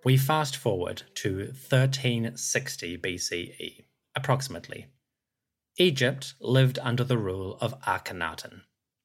We 0.04 0.16
fast 0.16 0.56
forward 0.56 1.02
to 1.16 1.38
1360 1.38 2.98
BCE, 2.98 3.84
approximately. 4.14 4.86
Egypt 5.78 6.34
lived 6.40 6.78
under 6.78 7.02
the 7.02 7.18
rule 7.18 7.58
of 7.60 7.80
Akhenaten. 7.82 8.60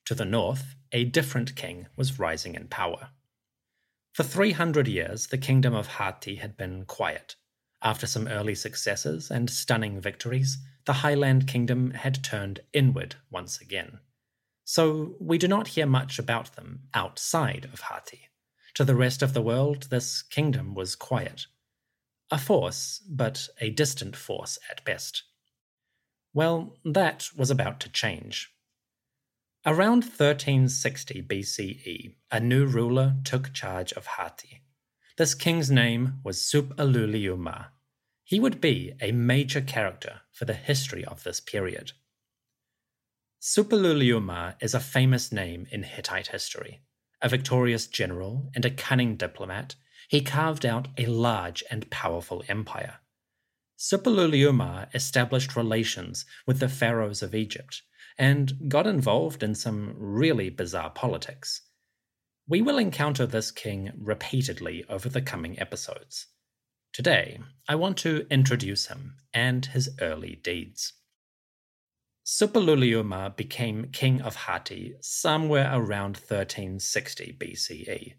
To 0.09 0.15
the 0.15 0.25
north, 0.25 0.73
a 0.91 1.03
different 1.03 1.55
king 1.55 1.85
was 1.95 2.17
rising 2.17 2.55
in 2.55 2.67
power. 2.67 3.11
For 4.11 4.23
300 4.23 4.87
years, 4.87 5.27
the 5.27 5.37
kingdom 5.37 5.75
of 5.75 5.85
Hatti 5.85 6.37
had 6.37 6.57
been 6.57 6.85
quiet. 6.85 7.35
After 7.83 8.07
some 8.07 8.27
early 8.27 8.55
successes 8.55 9.29
and 9.29 9.51
stunning 9.51 10.01
victories, 10.01 10.57
the 10.85 11.05
Highland 11.05 11.47
Kingdom 11.47 11.91
had 11.91 12.23
turned 12.23 12.61
inward 12.73 13.17
once 13.29 13.61
again. 13.61 13.99
So 14.65 15.15
we 15.19 15.37
do 15.37 15.47
not 15.47 15.67
hear 15.67 15.85
much 15.85 16.17
about 16.17 16.55
them 16.55 16.87
outside 16.95 17.69
of 17.71 17.81
Hatti. 17.81 18.29
To 18.73 18.83
the 18.83 18.95
rest 18.95 19.21
of 19.21 19.35
the 19.35 19.43
world, 19.43 19.91
this 19.91 20.23
kingdom 20.23 20.73
was 20.73 20.95
quiet. 20.95 21.45
A 22.31 22.39
force, 22.39 22.99
but 23.07 23.47
a 23.61 23.69
distant 23.69 24.15
force 24.15 24.57
at 24.71 24.83
best. 24.83 25.21
Well, 26.33 26.77
that 26.83 27.29
was 27.37 27.51
about 27.51 27.79
to 27.81 27.89
change. 27.89 28.51
Around 29.65 30.05
1360 30.05 31.21
BCE, 31.23 32.15
a 32.31 32.39
new 32.39 32.65
ruler 32.65 33.17
took 33.25 33.51
charge 33.51 33.91
of 33.91 34.05
Hatti. 34.05 34.61
This 35.17 35.35
king's 35.35 35.69
name 35.69 36.21
was 36.23 36.39
Suppiluliuma. 36.39 37.67
he 38.23 38.39
would 38.39 38.61
be 38.61 38.93
a 39.01 39.11
major 39.11 39.59
character 39.59 40.21
for 40.31 40.45
the 40.45 40.53
history 40.53 41.03
of 41.03 41.23
this 41.23 41.41
period. 41.41 41.91
Suppiluliuma 43.41 44.55
is 44.61 44.73
a 44.73 44.79
famous 44.79 45.29
name 45.29 45.67
in 45.71 45.83
Hittite 45.83 46.27
history. 46.27 46.79
A 47.21 47.27
victorious 47.27 47.85
general 47.85 48.49
and 48.55 48.63
a 48.63 48.71
cunning 48.71 49.17
diplomat, 49.17 49.75
he 50.07 50.21
carved 50.21 50.65
out 50.65 50.87
a 50.97 51.05
large 51.05 51.65
and 51.69 51.89
powerful 51.89 52.45
empire. 52.47 52.99
Suppiluliuma 53.77 54.87
established 54.95 55.57
relations 55.57 56.25
with 56.47 56.59
the 56.59 56.69
pharaohs 56.69 57.21
of 57.21 57.35
Egypt 57.35 57.81
and 58.19 58.67
got 58.67 58.85
involved 58.85 59.41
in 59.41 59.55
some 59.55 59.95
really 59.97 60.49
bizarre 60.49 60.89
politics. 60.89 61.61
We 62.49 62.61
will 62.61 62.77
encounter 62.77 63.25
this 63.25 63.49
king 63.49 63.91
repeatedly 63.97 64.83
over 64.89 65.07
the 65.07 65.21
coming 65.21 65.57
episodes. 65.57 66.27
Today, 66.91 67.39
I 67.69 67.75
want 67.75 67.97
to 67.99 68.27
introduce 68.29 68.87
him 68.87 69.15
and 69.33 69.65
his 69.67 69.89
early 70.01 70.35
deeds. 70.43 70.93
Suppiluliuma 72.25 73.37
became 73.37 73.89
king 73.93 74.21
of 74.21 74.35
Hatti 74.35 74.95
somewhere 74.99 75.69
around 75.71 76.17
1360 76.17 77.37
BCE, 77.39 78.13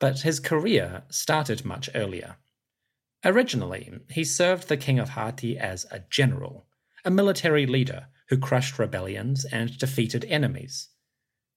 but 0.00 0.20
his 0.20 0.40
career 0.40 1.02
started 1.10 1.64
much 1.64 1.90
earlier. 1.94 2.36
Originally, 3.24 3.92
he 4.10 4.24
served 4.24 4.68
the 4.68 4.76
king 4.76 4.98
of 4.98 5.10
Hatti 5.10 5.58
as 5.58 5.84
a 5.90 6.02
general, 6.10 6.66
a 7.04 7.10
military 7.10 7.66
leader 7.66 8.06
who 8.32 8.38
crushed 8.38 8.78
rebellions 8.78 9.44
and 9.44 9.76
defeated 9.76 10.24
enemies. 10.24 10.88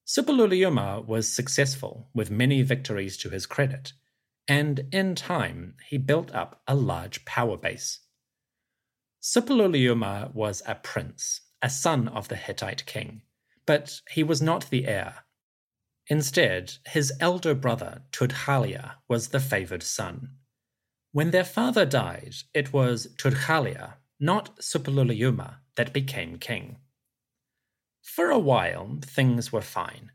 Suppiluliuma 0.06 1.06
was 1.06 1.26
successful, 1.26 2.10
with 2.14 2.30
many 2.30 2.64
victories 2.64 3.16
to 3.16 3.30
his 3.30 3.46
credit, 3.46 3.94
and 4.46 4.86
in 4.92 5.16
time 5.16 5.76
he 5.88 5.98
built 5.98 6.36
up 6.36 6.62
a 6.68 6.76
large 6.76 7.24
power 7.24 7.56
base. 7.56 8.02
Suppiluliuma 9.24 10.36
was 10.36 10.64
a 10.68 10.76
prince, 10.76 11.40
a 11.62 11.70
son 11.70 12.10
of 12.10 12.28
the 12.28 12.36
Hittite 12.36 12.86
king, 12.86 13.22
but 13.66 14.02
he 14.12 14.22
was 14.22 14.42
not 14.42 14.70
the 14.70 14.86
heir. 14.86 15.24
Instead, 16.08 16.74
his 16.88 17.14
elder 17.22 17.56
brother 17.56 18.02
Tudhaliya 18.12 18.96
was 19.08 19.30
the 19.30 19.40
favored 19.40 19.82
son. 19.82 20.32
When 21.14 21.32
their 21.32 21.46
father 21.46 21.86
died, 21.86 22.36
it 22.54 22.74
was 22.74 23.08
Tudhaliya, 23.16 23.94
not 24.20 24.58
Suppiluliuma, 24.58 25.60
that 25.76 25.94
became 25.94 26.38
king. 26.38 26.78
For 28.02 28.30
a 28.30 28.40
while, 28.40 29.00
things 29.04 29.52
were 29.52 29.62
fine, 29.62 30.12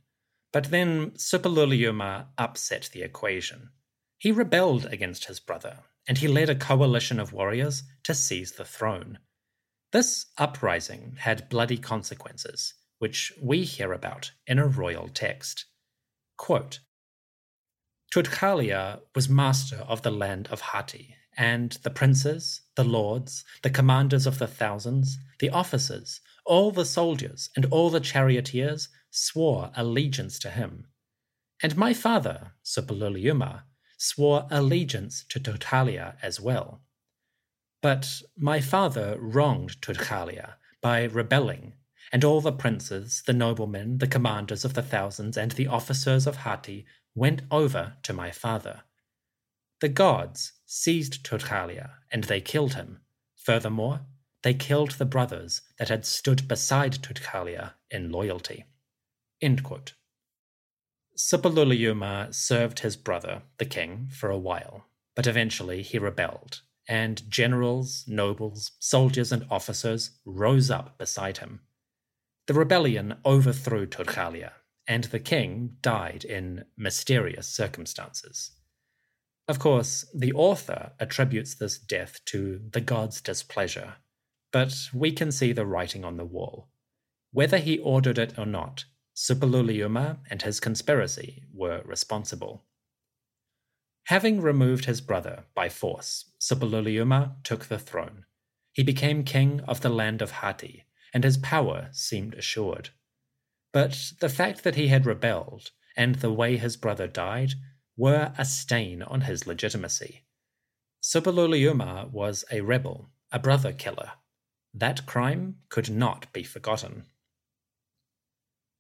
but 0.53 0.71
then 0.71 1.13
Suppiluliuma 1.13 2.29
upset 2.39 2.91
the 2.93 3.03
equation. 3.03 3.71
He 4.19 4.33
rebelled 4.33 4.87
against 4.87 5.27
his 5.27 5.41
brother, 5.41 5.81
and 6.07 6.19
he 6.19 6.29
led 6.29 6.51
a 6.51 6.55
coalition 6.55 7.19
of 7.19 7.33
warriors 7.33 7.83
to 8.05 8.15
seize 8.15 8.53
the 8.53 8.65
throne. 8.65 9.19
This 9.93 10.27
uprising 10.39 11.17
had 11.19 11.49
bloody 11.49 11.79
consequences, 11.79 12.75
which 12.99 13.33
we 13.43 13.65
hear 13.65 13.93
about 13.93 14.33
in 14.47 14.59
a 14.59 14.67
royal 14.67 15.09
text. 15.09 15.67
Quote, 16.37 16.81
Tudhaliya 18.15 19.01
was 19.15 19.29
master 19.29 19.77
of 19.77 20.03
the 20.03 20.11
land 20.11 20.49
of 20.49 20.61
Hatti, 20.61 21.17
and 21.41 21.79
the 21.85 21.91
princes, 21.91 22.61
the 22.77 22.85
lords, 22.85 23.45
the 23.63 23.71
commanders 23.71 24.27
of 24.27 24.39
the 24.39 24.47
thousands, 24.47 25.19
the 25.39 25.49
officers, 25.49 26.21
all 26.45 26.71
the 26.71 26.85
soldiers, 26.85 27.49
and 27.57 27.65
all 27.71 27.89
the 27.89 27.99
charioteers 27.99 28.91
swore 29.11 29.71
allegiance 29.75 30.39
to 30.39 30.51
him. 30.51 30.85
And 31.63 31.79
my 31.79 31.95
father, 31.95 32.53
Suppiluliuma, 32.63 33.63
swore 33.97 34.47
allegiance 34.51 35.25
to 35.31 35.41
Tudhaliya 35.41 36.17
as 36.23 36.39
well. 36.39 36.83
But 37.81 38.21
my 38.37 38.61
father 38.61 39.17
wronged 39.19 39.81
Tudhaliya 39.81 40.57
by 40.83 41.05
rebelling, 41.05 41.73
and 42.13 42.23
all 42.23 42.43
the 42.43 42.53
princes, 42.53 43.23
the 43.27 43.33
noblemen, 43.33 43.97
the 43.97 44.07
commanders 44.07 44.67
of 44.67 44.75
the 44.75 44.83
thousands, 44.83 45.39
and 45.39 45.53
the 45.53 45.69
officers 45.69 46.27
of 46.27 46.37
Hatti 46.37 46.85
went 47.15 47.41
over 47.51 47.95
to 48.03 48.13
my 48.13 48.31
father. 48.31 48.83
The 49.81 49.89
gods 49.89 50.53
seized 50.67 51.25
Tudhaliya, 51.25 51.91
and 52.13 52.25
they 52.25 52.41
killed 52.41 52.75
him. 52.75 53.01
Furthermore, 53.35 54.03
they 54.43 54.53
killed 54.53 54.93
the 54.93 55.07
brothers 55.07 55.63
that 55.79 55.89
had 55.89 56.05
stood 56.05 56.47
beside 56.47 57.03
Tudhaliya 57.03 57.75
in 57.91 58.13
loyalty. 58.13 58.67
Suppiluliuma 61.17 62.35
served 62.35 62.81
his 62.81 62.97
brother, 62.97 63.43
the 63.59 63.65
king, 63.65 64.09
for 64.13 64.31
a 64.31 64.39
while, 64.39 64.87
but 65.15 65.27
eventually 65.27 65.83
he 65.83 65.99
rebelled, 65.99 66.61
and 66.87 67.31
generals, 67.31 68.05
nobles, 68.07 68.73
soldiers, 68.79 69.33
and 69.33 69.47
officers 69.51 70.19
rose 70.27 70.71
up 70.71 70.99
beside 70.99 71.39
him. 71.39 71.61
The 72.47 72.55
rebellion 72.55 73.17
overthrew 73.25 73.87
Tudhaliya, 73.87 74.53
and 74.87 75.05
the 75.05 75.21
king 75.21 75.77
died 75.81 76.25
in 76.25 76.65
mysterious 76.77 77.47
circumstances. 77.47 78.53
Of 79.51 79.59
course, 79.59 80.05
the 80.15 80.33
author 80.35 80.93
attributes 81.01 81.57
this 81.57 81.77
death 81.77 82.25
to 82.27 82.61
the 82.71 82.81
god's 82.81 83.21
displeasure, 83.21 83.97
but 84.53 84.73
we 84.95 85.11
can 85.11 85.33
see 85.33 85.51
the 85.51 85.67
writing 85.67 86.05
on 86.05 86.17
the 86.17 86.25
wall. 86.25 86.69
Whether 87.33 87.59
he 87.59 87.77
ordered 87.81 88.17
it 88.17 88.39
or 88.39 88.47
not, 88.47 88.85
Suppiluliuma 89.17 90.21
and 90.31 90.41
his 90.43 90.61
conspiracy 90.61 91.43
were 91.53 91.83
responsible. 91.85 92.63
Having 94.05 94.41
removed 94.41 94.85
his 94.85 95.01
brother 95.01 95.47
by 95.53 95.69
force, 95.69 96.31
Suppiluliuma 96.39 97.43
took 97.43 97.65
the 97.65 97.81
throne. 97.81 98.27
He 98.71 98.85
became 98.85 99.25
king 99.25 99.63
of 99.63 99.81
the 99.81 99.89
land 99.89 100.23
of 100.23 100.31
Hatti, 100.31 100.85
and 101.13 101.25
his 101.25 101.39
power 101.39 101.89
seemed 101.91 102.35
assured. 102.35 102.91
But 103.73 104.13
the 104.21 104.29
fact 104.29 104.63
that 104.63 104.77
he 104.77 104.87
had 104.87 105.07
rebelled 105.07 105.73
and 105.97 106.15
the 106.15 106.33
way 106.33 106.57
his 106.57 106.77
brother 106.77 107.09
died 107.09 107.55
were 107.97 108.33
a 108.39 108.45
stain 108.45 109.03
on 109.03 109.23
his 109.23 109.47
legitimacy. 109.47 110.25
Suppiluliuma 111.03 112.11
was 112.11 112.45
a 112.51 112.61
rebel, 112.61 113.11
a 113.33 113.39
brother 113.39 113.73
killer. 113.73 114.13
That 114.75 115.07
crime 115.07 115.57
could 115.69 115.91
not 115.91 116.33
be 116.33 116.43
forgotten. 116.43 117.07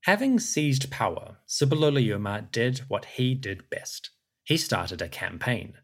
Having 0.05 0.38
seized 0.38 0.90
power, 0.90 1.38
Suppiluliuma 1.46 2.51
did 2.51 2.79
what 2.88 3.05
he 3.05 3.35
did 3.35 3.68
best. 3.68 4.11
He 4.44 4.57
started 4.57 5.03
a 5.03 5.09
campaign. 5.09 5.75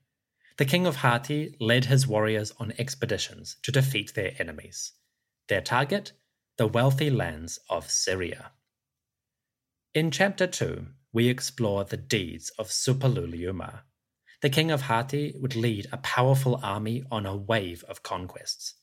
The 0.58 0.64
king 0.64 0.86
of 0.86 0.96
Hatti 0.96 1.54
led 1.60 1.84
his 1.86 2.06
warriors 2.06 2.52
on 2.58 2.72
expeditions 2.78 3.56
to 3.62 3.72
defeat 3.72 4.14
their 4.14 4.32
enemies. 4.38 4.92
Their 5.48 5.60
target? 5.60 6.12
The 6.56 6.66
wealthy 6.66 7.10
lands 7.10 7.58
of 7.68 7.90
Syria. 7.90 8.52
In 9.94 10.10
Chapter 10.10 10.46
2, 10.46 10.86
we 11.16 11.28
explore 11.28 11.82
the 11.82 11.96
deeds 11.96 12.50
of 12.58 12.68
Suppiluliuma. 12.68 13.80
The 14.42 14.50
king 14.50 14.70
of 14.70 14.82
Hatti 14.82 15.34
would 15.40 15.56
lead 15.56 15.86
a 15.90 15.96
powerful 15.96 16.60
army 16.62 17.04
on 17.10 17.24
a 17.24 17.34
wave 17.34 17.82
of 17.88 18.02
conquests. 18.02 18.74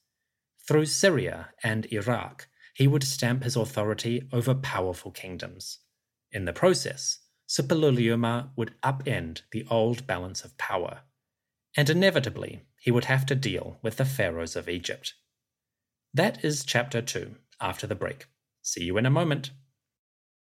Through 0.67 0.87
Syria 0.87 1.49
and 1.61 1.85
Iraq, 1.93 2.47
he 2.73 2.87
would 2.87 3.03
stamp 3.03 3.43
his 3.43 3.55
authority 3.55 4.27
over 4.33 4.55
powerful 4.55 5.11
kingdoms. 5.11 5.77
In 6.31 6.45
the 6.45 6.53
process, 6.53 7.19
Suppiluliuma 7.47 8.49
would 8.55 8.73
upend 8.81 9.43
the 9.51 9.67
old 9.69 10.07
balance 10.07 10.43
of 10.43 10.57
power, 10.57 11.01
and 11.77 11.87
inevitably 11.87 12.63
he 12.81 12.89
would 12.89 13.05
have 13.05 13.27
to 13.27 13.35
deal 13.35 13.77
with 13.83 13.97
the 13.97 14.05
pharaohs 14.05 14.55
of 14.55 14.67
Egypt. 14.67 15.13
That 16.15 16.43
is 16.43 16.65
chapter 16.65 16.99
2 16.99 17.35
after 17.61 17.85
the 17.85 17.93
break. 17.93 18.25
See 18.63 18.85
you 18.85 18.97
in 18.97 19.05
a 19.05 19.11
moment. 19.11 19.51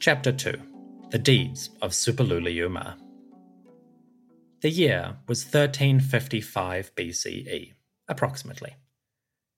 Chapter 0.00 0.32
2 0.32 0.58
The 1.10 1.18
Deeds 1.18 1.68
of 1.82 1.90
Suppiluliuma. 1.90 2.96
The 4.62 4.70
year 4.70 5.18
was 5.28 5.44
1355 5.44 6.94
BCE, 6.94 7.74
approximately. 8.08 8.76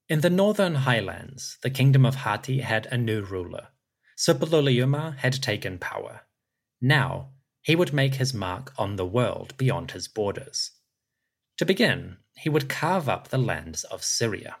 In 0.09 0.19
the 0.19 0.29
northern 0.29 0.75
highlands, 0.75 1.57
the 1.61 1.69
kingdom 1.69 2.05
of 2.05 2.15
Hatti 2.15 2.59
had 2.59 2.87
a 2.87 2.97
new 2.97 3.21
ruler. 3.21 3.69
Suppiluliuma 4.17 5.15
had 5.15 5.41
taken 5.41 5.79
power. 5.79 6.23
Now, 6.81 7.29
he 7.61 7.77
would 7.77 7.93
make 7.93 8.15
his 8.15 8.33
mark 8.33 8.73
on 8.77 8.97
the 8.97 9.05
world 9.05 9.55
beyond 9.55 9.91
his 9.91 10.09
borders. 10.09 10.71
To 11.55 11.65
begin, 11.65 12.17
he 12.35 12.49
would 12.49 12.67
carve 12.67 13.07
up 13.07 13.29
the 13.29 13.37
lands 13.37 13.85
of 13.85 14.03
Syria. 14.03 14.57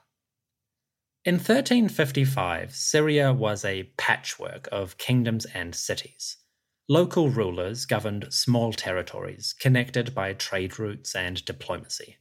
In 1.25 1.35
1355, 1.35 2.75
Syria 2.75 3.31
was 3.31 3.63
a 3.63 3.89
patchwork 3.97 4.67
of 4.73 4.97
kingdoms 4.97 5.45
and 5.45 5.73
cities. 5.73 6.35
Local 6.89 7.29
rulers 7.29 7.85
governed 7.85 8.27
small 8.29 8.73
territories 8.73 9.55
connected 9.57 10.13
by 10.13 10.33
trade 10.33 10.77
routes 10.77 11.15
and 11.15 11.43
diplomacy. 11.45 12.17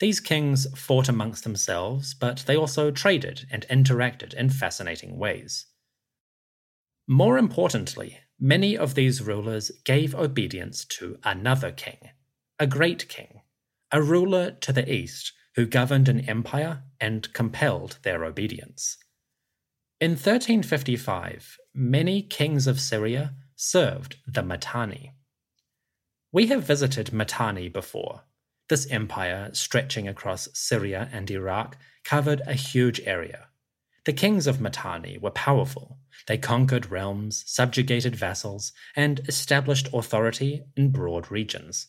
These 0.00 0.20
kings 0.20 0.66
fought 0.74 1.10
amongst 1.10 1.44
themselves, 1.44 2.14
but 2.14 2.44
they 2.46 2.56
also 2.56 2.90
traded 2.90 3.46
and 3.50 3.66
interacted 3.68 4.32
in 4.32 4.48
fascinating 4.48 5.18
ways. 5.18 5.66
More 7.06 7.36
importantly, 7.36 8.20
many 8.40 8.78
of 8.78 8.94
these 8.94 9.20
rulers 9.20 9.70
gave 9.84 10.14
obedience 10.14 10.86
to 10.86 11.18
another 11.22 11.70
king, 11.70 11.98
a 12.58 12.66
great 12.66 13.10
king, 13.10 13.42
a 13.90 14.00
ruler 14.00 14.52
to 14.52 14.72
the 14.72 14.90
east 14.90 15.34
who 15.54 15.66
governed 15.66 16.08
an 16.08 16.20
empire 16.20 16.82
and 17.00 17.32
compelled 17.32 17.98
their 18.02 18.24
obedience. 18.24 18.96
In 20.00 20.12
1355, 20.12 21.58
many 21.74 22.22
kings 22.22 22.66
of 22.66 22.80
Syria 22.80 23.34
served 23.54 24.16
the 24.26 24.42
Mitanni. 24.42 25.12
We 26.32 26.46
have 26.46 26.64
visited 26.64 27.12
Mitanni 27.12 27.68
before, 27.68 28.22
this 28.68 28.90
empire, 28.90 29.50
stretching 29.52 30.08
across 30.08 30.48
Syria 30.54 31.10
and 31.12 31.30
Iraq, 31.30 31.76
covered 32.04 32.40
a 32.46 32.54
huge 32.54 33.00
area. 33.04 33.48
The 34.04 34.12
kings 34.12 34.46
of 34.46 34.60
Mitanni 34.60 35.18
were 35.18 35.30
powerful. 35.30 35.98
They 36.26 36.38
conquered 36.38 36.90
realms, 36.90 37.44
subjugated 37.46 38.16
vassals, 38.16 38.72
and 38.96 39.20
established 39.28 39.88
authority 39.92 40.62
in 40.76 40.90
broad 40.90 41.30
regions. 41.30 41.88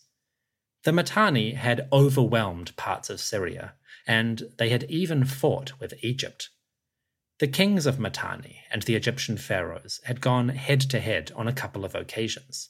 The 0.84 0.92
Mitanni 0.92 1.54
had 1.54 1.88
overwhelmed 1.94 2.76
parts 2.76 3.10
of 3.10 3.22
Syria, 3.22 3.76
and 4.06 4.44
they 4.58 4.70
had 4.70 4.84
even 4.84 5.24
fought 5.24 5.80
with 5.80 5.94
Egypt. 6.04 6.50
The 7.40 7.48
kings 7.48 7.86
of 7.86 8.00
Mitanni 8.00 8.62
and 8.70 8.82
the 8.84 8.96
Egyptian 8.96 9.38
pharaohs 9.38 10.02
had 10.04 10.22
gone 10.22 10.50
head 10.50 10.82
to 10.82 11.00
head 11.00 11.32
on 11.36 11.48
a 11.48 11.54
couple 11.54 11.86
of 11.86 11.96
occasions. 11.96 12.70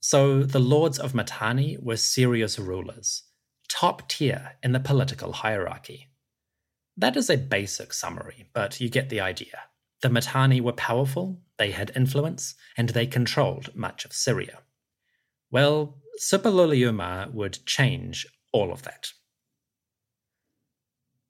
So 0.00 0.42
the 0.42 0.58
lords 0.58 0.98
of 0.98 1.14
Mitanni 1.14 1.76
were 1.80 1.96
serious 1.96 2.58
rulers, 2.58 3.24
top 3.68 4.08
tier 4.08 4.52
in 4.62 4.72
the 4.72 4.80
political 4.80 5.32
hierarchy. 5.32 6.08
That 6.96 7.16
is 7.16 7.28
a 7.28 7.36
basic 7.36 7.92
summary, 7.92 8.48
but 8.54 8.80
you 8.80 8.88
get 8.88 9.10
the 9.10 9.20
idea. 9.20 9.60
The 10.00 10.08
Mitanni 10.08 10.60
were 10.60 10.72
powerful, 10.72 11.40
they 11.58 11.72
had 11.72 11.92
influence, 11.94 12.54
and 12.76 12.90
they 12.90 13.06
controlled 13.06 13.74
much 13.74 14.04
of 14.04 14.12
Syria. 14.12 14.60
Well, 15.50 15.98
Suppiluliuma 16.20 17.32
would 17.32 17.64
change 17.66 18.26
all 18.52 18.72
of 18.72 18.82
that. 18.82 19.12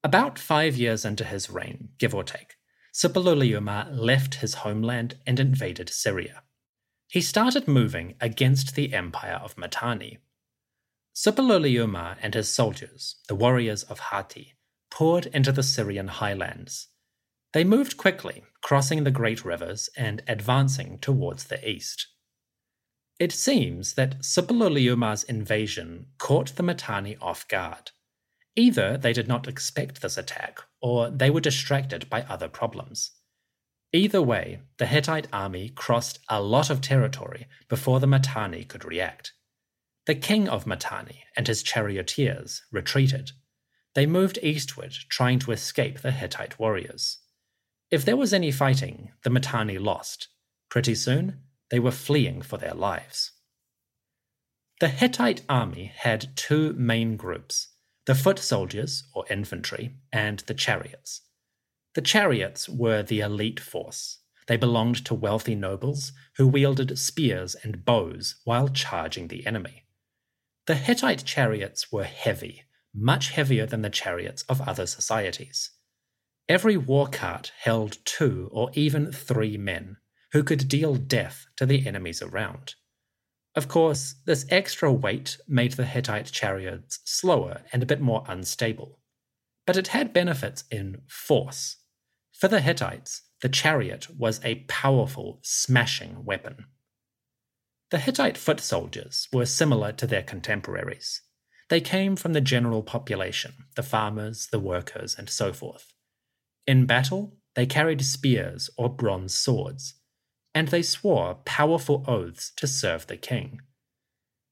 About 0.04 0.38
five 0.38 0.76
years 0.76 1.04
into 1.04 1.24
his 1.24 1.50
reign, 1.50 1.88
give 1.98 2.14
or 2.14 2.22
take, 2.22 2.54
Suppiluliuma 2.92 3.88
left 3.90 4.36
his 4.36 4.54
homeland 4.54 5.18
and 5.26 5.40
invaded 5.40 5.88
Syria 5.88 6.42
he 7.08 7.20
started 7.20 7.68
moving 7.68 8.14
against 8.20 8.74
the 8.74 8.92
empire 8.92 9.40
of 9.42 9.56
Mitanni. 9.56 10.18
Suppiluliuma 11.14 12.16
and 12.20 12.34
his 12.34 12.52
soldiers, 12.52 13.16
the 13.28 13.34
warriors 13.34 13.84
of 13.84 14.00
Hatti, 14.00 14.54
poured 14.90 15.26
into 15.26 15.52
the 15.52 15.62
Syrian 15.62 16.08
highlands. 16.08 16.88
They 17.52 17.64
moved 17.64 17.96
quickly, 17.96 18.44
crossing 18.60 19.04
the 19.04 19.10
great 19.10 19.44
rivers 19.44 19.88
and 19.96 20.22
advancing 20.26 20.98
towards 20.98 21.44
the 21.44 21.66
east. 21.68 22.08
It 23.18 23.32
seems 23.32 23.94
that 23.94 24.20
Suppiluliuma's 24.20 25.24
invasion 25.24 26.06
caught 26.18 26.56
the 26.56 26.62
Mitanni 26.62 27.16
off 27.20 27.48
guard. 27.48 27.92
Either 28.54 28.98
they 28.98 29.12
did 29.12 29.26
not 29.26 29.48
expect 29.48 30.02
this 30.02 30.18
attack, 30.18 30.60
or 30.82 31.08
they 31.10 31.30
were 31.30 31.40
distracted 31.40 32.10
by 32.10 32.22
other 32.22 32.48
problems. 32.48 33.12
Either 33.92 34.20
way, 34.20 34.60
the 34.78 34.86
Hittite 34.86 35.28
army 35.32 35.70
crossed 35.70 36.18
a 36.28 36.42
lot 36.42 36.68
of 36.68 36.80
territory 36.80 37.46
before 37.68 38.00
the 38.00 38.06
Mitanni 38.06 38.64
could 38.64 38.84
react. 38.84 39.32
The 40.04 40.14
king 40.14 40.48
of 40.48 40.66
Mitanni 40.66 41.24
and 41.36 41.46
his 41.46 41.62
charioteers 41.62 42.62
retreated. 42.70 43.32
They 43.94 44.06
moved 44.06 44.38
eastward, 44.42 44.92
trying 45.08 45.38
to 45.40 45.52
escape 45.52 46.00
the 46.00 46.10
Hittite 46.10 46.58
warriors. 46.58 47.18
If 47.90 48.04
there 48.04 48.16
was 48.16 48.34
any 48.34 48.52
fighting, 48.52 49.12
the 49.22 49.30
Mitanni 49.30 49.78
lost. 49.78 50.28
Pretty 50.68 50.94
soon, 50.94 51.40
they 51.70 51.78
were 51.78 51.90
fleeing 51.90 52.42
for 52.42 52.58
their 52.58 52.74
lives. 52.74 53.32
The 54.80 54.88
Hittite 54.88 55.42
army 55.48 55.92
had 55.94 56.36
two 56.36 56.74
main 56.74 57.16
groups 57.16 57.68
the 58.06 58.14
foot 58.14 58.38
soldiers, 58.38 59.02
or 59.14 59.24
infantry, 59.28 59.96
and 60.12 60.38
the 60.46 60.54
chariots. 60.54 61.22
The 61.94 62.00
chariots 62.02 62.68
were 62.68 63.02
the 63.02 63.18
elite 63.18 63.58
force. 63.58 64.20
They 64.46 64.56
belonged 64.56 65.04
to 65.06 65.14
wealthy 65.14 65.56
nobles 65.56 66.12
who 66.36 66.46
wielded 66.46 66.96
spears 67.00 67.56
and 67.64 67.84
bows 67.84 68.36
while 68.44 68.68
charging 68.68 69.26
the 69.26 69.44
enemy. 69.44 69.86
The 70.66 70.76
Hittite 70.76 71.24
chariots 71.24 71.90
were 71.90 72.04
heavy, 72.04 72.62
much 72.94 73.30
heavier 73.30 73.66
than 73.66 73.82
the 73.82 73.90
chariots 73.90 74.44
of 74.48 74.60
other 74.60 74.86
societies. 74.86 75.72
Every 76.48 76.76
war 76.76 77.08
cart 77.08 77.50
held 77.58 77.98
two 78.04 78.48
or 78.52 78.70
even 78.74 79.10
three 79.10 79.56
men 79.56 79.96
who 80.32 80.42
could 80.42 80.68
deal 80.68 80.96
death 80.96 81.46
to 81.56 81.66
the 81.66 81.86
enemies 81.86 82.22
around. 82.22 82.74
Of 83.54 83.68
course, 83.68 84.16
this 84.26 84.44
extra 84.50 84.92
weight 84.92 85.38
made 85.48 85.72
the 85.72 85.86
Hittite 85.86 86.26
chariots 86.26 87.00
slower 87.04 87.62
and 87.72 87.82
a 87.82 87.86
bit 87.86 88.00
more 88.00 88.24
unstable. 88.28 89.00
But 89.66 89.76
it 89.76 89.88
had 89.88 90.12
benefits 90.12 90.64
in 90.70 91.02
force. 91.08 91.78
For 92.32 92.48
the 92.48 92.60
Hittites, 92.60 93.22
the 93.40 93.48
chariot 93.48 94.08
was 94.16 94.44
a 94.44 94.64
powerful, 94.68 95.40
smashing 95.42 96.24
weapon. 96.24 96.66
The 97.90 97.98
Hittite 97.98 98.36
foot 98.36 98.60
soldiers 98.60 99.28
were 99.32 99.46
similar 99.46 99.92
to 99.92 100.06
their 100.06 100.22
contemporaries. 100.22 101.22
They 101.68 101.80
came 101.80 102.14
from 102.14 102.32
the 102.32 102.40
general 102.40 102.82
population, 102.82 103.52
the 103.74 103.82
farmers, 103.82 104.48
the 104.50 104.58
workers, 104.58 105.16
and 105.18 105.30
so 105.30 105.52
forth. 105.52 105.92
In 106.66 106.86
battle, 106.86 107.36
they 107.54 107.66
carried 107.66 108.04
spears 108.04 108.68
or 108.76 108.88
bronze 108.88 109.34
swords, 109.34 109.94
and 110.56 110.68
they 110.68 110.80
swore 110.80 111.34
powerful 111.44 112.02
oaths 112.08 112.50
to 112.56 112.66
serve 112.66 113.06
the 113.08 113.16
king. 113.18 113.60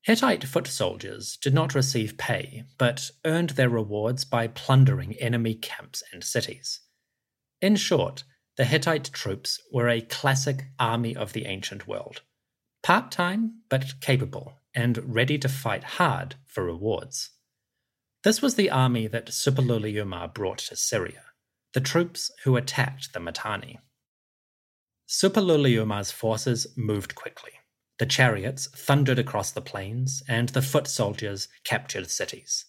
Hittite 0.03 0.45
foot 0.45 0.67
soldiers 0.67 1.39
did 1.39 1.55
not 1.55 1.75
receive 1.75 2.19
pay, 2.19 2.65
but 2.77 3.11
earned 3.25 3.51
their 3.51 3.71
rewards 3.71 4.23
by 4.27 4.49
plundering 4.49 5.15
enemy 5.15 5.55
camps 5.55 6.03
and 6.13 6.23
cities. 6.23 6.81
In 7.63 7.75
short, 7.77 8.25
the 8.59 8.67
Hittite 8.67 9.13
troops 9.15 9.59
were 9.73 9.89
a 9.89 10.03
classic 10.03 10.65
army 10.79 11.17
of 11.17 11.33
the 11.33 11.47
ancient 11.47 11.89
world. 11.89 12.21
Part 12.83 13.11
time, 13.11 13.63
but 13.71 13.99
capable, 14.03 14.61
and 14.75 15.15
ready 15.15 15.39
to 15.39 15.49
fight 15.49 15.85
hard 15.85 16.35
for 16.45 16.65
rewards. 16.65 17.31
This 18.25 18.43
was 18.43 18.57
the 18.57 18.69
army 18.69 19.07
that 19.07 19.29
Suppiluliuma 19.29 20.35
brought 20.35 20.59
to 20.59 20.77
Syria, 20.77 21.23
the 21.73 21.81
troops 21.81 22.31
who 22.45 22.59
attacked 22.59 23.15
the 23.15 23.21
Mitanni. 23.21 23.79
Suppiluliuma's 25.07 26.11
forces 26.11 26.67
moved 26.77 27.15
quickly. 27.15 27.53
The 27.99 28.07
chariots 28.07 28.67
thundered 28.75 29.19
across 29.19 29.53
the 29.53 29.61
plains, 29.61 30.23
and 30.29 30.49
the 30.49 30.63
foot 30.63 30.87
soldiers 30.89 31.49
captured 31.63 32.11
cities. 32.11 32.67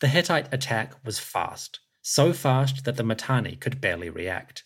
The 0.00 0.08
Hittite 0.08 0.52
attack 0.52 1.04
was 1.04 1.18
fast, 1.18 1.80
so 2.02 2.32
fast 2.32 2.84
that 2.84 2.96
the 2.96 3.04
Mitanni 3.04 3.56
could 3.56 3.80
barely 3.80 4.10
react. 4.10 4.64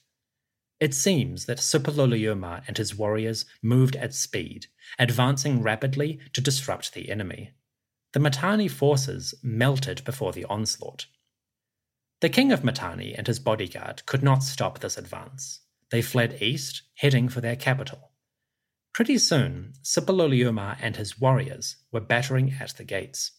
It 0.81 0.95
seems 0.95 1.45
that 1.45 1.59
Suppiluliuma 1.59 2.63
and 2.67 2.79
his 2.79 2.95
warriors 2.95 3.45
moved 3.63 3.97
at 3.97 4.15
speed, 4.15 4.67
advancing 4.99 5.63
rapidly 5.63 6.21
to 6.33 6.41
disrupt 6.41 6.95
the 6.95 7.11
enemy. 7.11 7.51
The 8.13 8.21
Mitanni 8.21 8.69
forces 8.69 9.35
melted 9.43 10.03
before 10.05 10.33
the 10.33 10.47
onslaught. 10.47 11.07
The 12.21 12.31
king 12.31 12.51
of 12.51 12.65
Mitanni 12.65 13.15
and 13.15 13.27
his 13.27 13.39
bodyguard 13.39 14.05
could 14.07 14.23
not 14.23 14.43
stop 14.43 14.79
this 14.79 14.97
advance. 14.97 15.61
They 15.91 16.03
fled 16.03 16.41
east, 16.41 16.83
heading 16.95 17.29
for 17.29 17.41
their 17.41 17.57
capital. 17.57 18.13
Pretty 18.93 19.19
soon, 19.19 19.75
Suppiluliuma 19.83 20.77
and 20.81 20.97
his 20.97 21.21
warriors 21.21 21.77
were 21.93 22.01
battering 22.01 22.55
at 22.61 22.71
the 22.77 22.85
gates. 22.85 23.33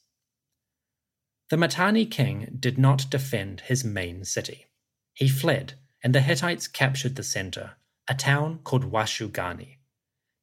The 1.50 1.58
Mitanni 1.58 2.06
king 2.06 2.58
did 2.58 2.78
not 2.78 3.10
defend 3.10 3.62
his 3.62 3.84
main 3.84 4.24
city. 4.24 4.68
He 5.14 5.28
fled, 5.28 5.74
and 6.04 6.16
the 6.16 6.22
Hittites 6.22 6.68
captured 6.68 7.16
the 7.16 7.24
center, 7.24 7.72
a 8.08 8.14
town 8.14 8.60
called 8.64 8.92
Washukanni. 8.92 9.78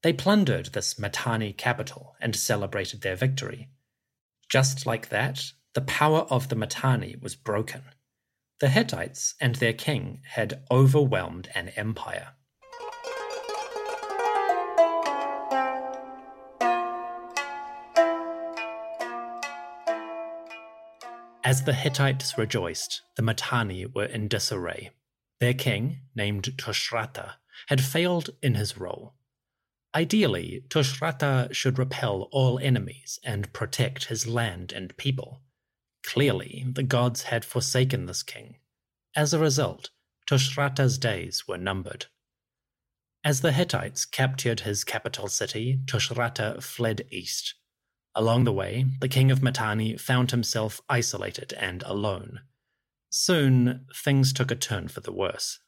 They 0.03 0.13
plundered 0.13 0.67
this 0.67 0.99
Mitanni 0.99 1.53
capital 1.53 2.15
and 2.21 2.37
celebrated 2.37 3.01
their 3.01 3.17
victory. 3.17 3.71
Just 4.49 4.87
like 4.87 5.09
that, 5.09 5.53
the 5.75 5.81
power 5.81 6.21
of 6.31 6.49
the 6.49 6.57
Mitanni 6.57 7.17
was 7.21 7.35
broken. 7.35 7.83
The 8.61 8.69
Hittites 8.69 9.37
and 9.41 9.55
their 9.55 9.73
king 9.73 10.23
had 10.31 10.65
overwhelmed 10.69 11.49
an 11.55 11.69
empire. 11.77 12.31
As 21.45 21.63
the 21.63 21.73
Hittites 21.73 22.37
rejoiced, 22.37 23.03
the 23.15 23.23
Mitanni 23.23 23.87
were 23.87 24.07
in 24.07 24.27
disarray. 24.27 24.91
Their 25.39 25.55
king, 25.55 26.01
named 26.17 26.57
Tushratta, 26.59 27.35
had 27.69 27.81
failed 27.81 28.31
in 28.43 28.57
his 28.57 28.77
role. 28.77 29.15
Ideally, 29.95 30.65
Tushratta 30.69 31.55
should 31.55 31.79
repel 31.79 32.29
all 32.33 32.59
enemies 32.59 33.21
and 33.23 33.53
protect 33.53 34.07
his 34.07 34.27
land 34.27 34.73
and 34.73 34.97
people. 34.97 35.43
Clearly, 36.09 36.65
the 36.67 36.83
gods 36.83 37.25
had 37.25 37.45
forsaken 37.45 38.07
this 38.07 38.23
king. 38.23 38.57
As 39.15 39.35
a 39.35 39.39
result, 39.39 39.91
Tushratta's 40.27 40.97
days 40.97 41.47
were 41.47 41.59
numbered. 41.59 42.07
As 43.23 43.43
the 43.43 43.53
Hittites 43.53 44.07
captured 44.07 44.61
his 44.61 44.85
capital 44.85 45.29
city, 45.29 45.81
Tushratta 45.85 46.63
fled 46.63 47.07
east. 47.11 47.57
Along 48.15 48.45
the 48.45 48.55
way, 48.55 48.87
the 49.03 49.09
king 49.09 49.31
of 49.31 49.43
Mitanni 49.43 49.99
found 49.99 50.31
himself 50.31 50.81
isolated 50.89 51.53
and 51.53 51.83
alone. 51.83 52.41
Soon, 53.11 53.85
things 53.95 54.33
took 54.33 54.51
a 54.51 54.57
turn 54.57 54.89
for 54.89 55.01
the 55.01 55.13
worse. 55.13 55.59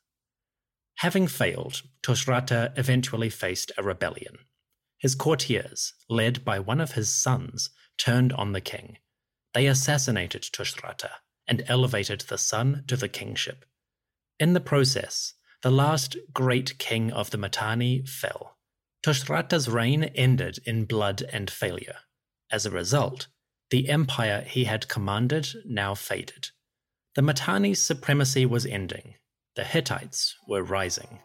Having 1.00 1.26
failed, 1.26 1.82
Tushratta 2.02 2.72
eventually 2.78 3.28
faced 3.28 3.72
a 3.76 3.82
rebellion. 3.82 4.38
His 4.96 5.14
courtiers, 5.14 5.92
led 6.08 6.46
by 6.46 6.58
one 6.58 6.80
of 6.80 6.92
his 6.92 7.14
sons, 7.14 7.68
turned 7.98 8.32
on 8.32 8.52
the 8.52 8.62
king. 8.62 8.96
They 9.54 9.66
assassinated 9.66 10.42
Tushratta 10.42 11.10
and 11.46 11.64
elevated 11.66 12.22
the 12.22 12.38
son 12.38 12.84
to 12.86 12.96
the 12.96 13.08
kingship. 13.08 13.64
In 14.38 14.52
the 14.52 14.60
process, 14.60 15.34
the 15.62 15.70
last 15.70 16.16
great 16.32 16.78
king 16.78 17.12
of 17.12 17.30
the 17.30 17.38
Mitanni 17.38 18.06
fell. 18.06 18.56
Tushratta's 19.02 19.68
reign 19.68 20.04
ended 20.04 20.58
in 20.64 20.84
blood 20.84 21.22
and 21.32 21.50
failure. 21.50 21.98
As 22.50 22.66
a 22.66 22.70
result, 22.70 23.28
the 23.70 23.88
empire 23.88 24.42
he 24.42 24.64
had 24.64 24.88
commanded 24.88 25.48
now 25.64 25.94
faded. 25.94 26.48
The 27.14 27.22
Mitanni's 27.22 27.82
supremacy 27.82 28.46
was 28.46 28.66
ending, 28.66 29.16
the 29.56 29.64
Hittites 29.64 30.36
were 30.46 30.62
rising. 30.62 31.20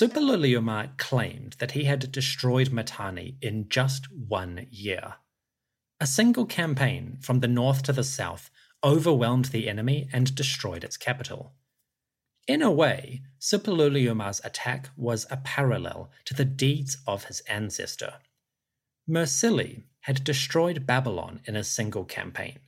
Suppiluliuma 0.00 0.96
claimed 0.96 1.56
that 1.58 1.72
he 1.72 1.84
had 1.84 2.10
destroyed 2.10 2.70
Mitanni 2.70 3.36
in 3.42 3.68
just 3.68 4.10
one 4.10 4.66
year. 4.70 5.16
A 6.00 6.06
single 6.06 6.46
campaign 6.46 7.18
from 7.20 7.40
the 7.40 7.48
north 7.48 7.82
to 7.82 7.92
the 7.92 8.02
south 8.02 8.50
overwhelmed 8.82 9.46
the 9.46 9.68
enemy 9.68 10.08
and 10.10 10.34
destroyed 10.34 10.84
its 10.84 10.96
capital. 10.96 11.52
In 12.48 12.62
a 12.62 12.70
way, 12.70 13.20
Suppiluliuma's 13.38 14.40
attack 14.42 14.88
was 14.96 15.26
a 15.30 15.36
parallel 15.36 16.10
to 16.24 16.32
the 16.32 16.46
deeds 16.46 16.96
of 17.06 17.24
his 17.24 17.40
ancestor. 17.40 18.14
Mursili 19.06 19.82
had 20.04 20.24
destroyed 20.24 20.86
Babylon 20.86 21.42
in 21.44 21.56
a 21.56 21.62
single 21.62 22.06
campaign. 22.06 22.60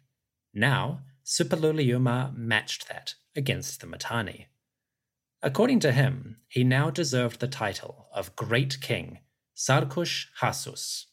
Now, 0.53 1.01
Suppiluliuma 1.25 2.37
matched 2.37 2.89
that 2.89 3.15
against 3.35 3.81
the 3.81 3.87
Mitanni. 3.87 4.49
According 5.43 5.81
to 5.81 5.93
him, 5.93 6.37
he 6.49 6.63
now 6.63 6.91
deserved 6.91 7.41
the 7.41 7.49
title 7.49 8.09
of 8.15 8.37
Great 8.37 8.81
King, 8.81 9.19
Sarkush 9.57 10.27
Hasus. 10.41 11.07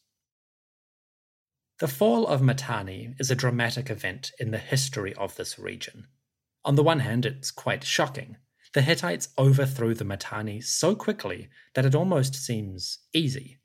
The 1.80 1.88
fall 1.88 2.26
of 2.26 2.40
Mitanni 2.40 3.14
is 3.18 3.30
a 3.30 3.34
dramatic 3.34 3.90
event 3.90 4.32
in 4.38 4.50
the 4.50 4.58
history 4.58 5.14
of 5.14 5.36
this 5.36 5.58
region. 5.58 6.06
On 6.64 6.76
the 6.76 6.82
one 6.82 7.00
hand, 7.00 7.26
it's 7.26 7.50
quite 7.50 7.84
shocking 7.84 8.36
the 8.72 8.82
Hittites 8.82 9.30
overthrew 9.36 9.94
the 9.94 10.04
Mitanni 10.04 10.60
so 10.60 10.94
quickly 10.94 11.48
that 11.74 11.84
it 11.84 11.94
almost 11.94 12.36
seems 12.36 12.98
easy. 13.12 13.58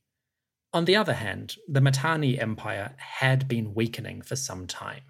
On 0.73 0.85
the 0.85 0.95
other 0.95 1.13
hand, 1.13 1.57
the 1.67 1.81
Mitanni 1.81 2.39
Empire 2.39 2.95
had 2.97 3.47
been 3.47 3.75
weakening 3.75 4.23
for 4.23 4.35
some 4.35 4.65
time. 4.65 5.03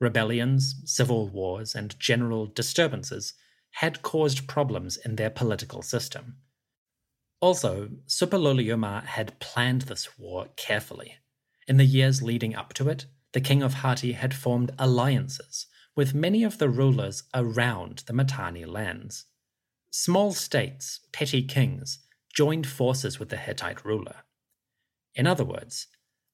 Rebellions, 0.00 0.82
civil 0.84 1.28
wars, 1.28 1.74
and 1.76 1.98
general 2.00 2.46
disturbances 2.46 3.34
had 3.80 4.00
caused 4.00 4.48
problems 4.48 4.96
in 4.96 5.16
their 5.16 5.28
political 5.28 5.82
system. 5.82 6.36
Also, 7.40 7.90
Suppiluliuma 8.06 9.04
had 9.04 9.38
planned 9.38 9.82
this 9.82 10.18
war 10.18 10.46
carefully. 10.56 11.16
In 11.68 11.76
the 11.76 11.84
years 11.84 12.22
leading 12.22 12.54
up 12.54 12.72
to 12.74 12.88
it, 12.88 13.04
the 13.34 13.40
king 13.40 13.62
of 13.62 13.74
Hatti 13.74 14.12
had 14.12 14.32
formed 14.32 14.72
alliances 14.78 15.66
with 15.94 16.14
many 16.14 16.42
of 16.42 16.56
the 16.56 16.70
rulers 16.70 17.24
around 17.34 18.04
the 18.06 18.14
Mitanni 18.14 18.64
lands. 18.64 19.26
Small 19.90 20.32
states, 20.32 21.00
petty 21.12 21.42
kings, 21.42 21.98
joined 22.34 22.66
forces 22.66 23.18
with 23.18 23.28
the 23.28 23.36
Hittite 23.36 23.84
ruler. 23.84 24.24
In 25.14 25.26
other 25.26 25.44
words, 25.44 25.86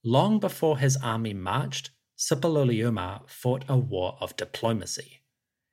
long 0.05 0.39
before 0.39 0.79
his 0.79 0.97
army 0.99 1.35
marched, 1.35 1.91
Suppiluliuma 2.17 3.29
fought 3.29 3.65
a 3.69 3.77
war 3.77 4.17
of 4.21 4.37
diplomacy. 4.37 5.22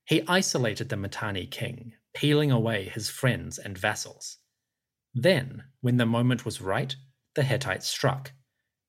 He 0.10 0.24
isolated 0.28 0.90
the 0.90 0.98
Mitanni 0.98 1.46
king, 1.46 1.94
peeling 2.16 2.50
away 2.52 2.90
his 2.90 3.12
friends 3.12 3.60
and 3.60 3.78
vassals. 3.78 4.38
Then, 5.14 5.66
when 5.82 5.98
the 5.98 6.06
moment 6.08 6.46
was 6.46 6.60
right, 6.60 6.96
the 7.36 7.44
Hittites 7.44 7.88
struck. 7.88 8.32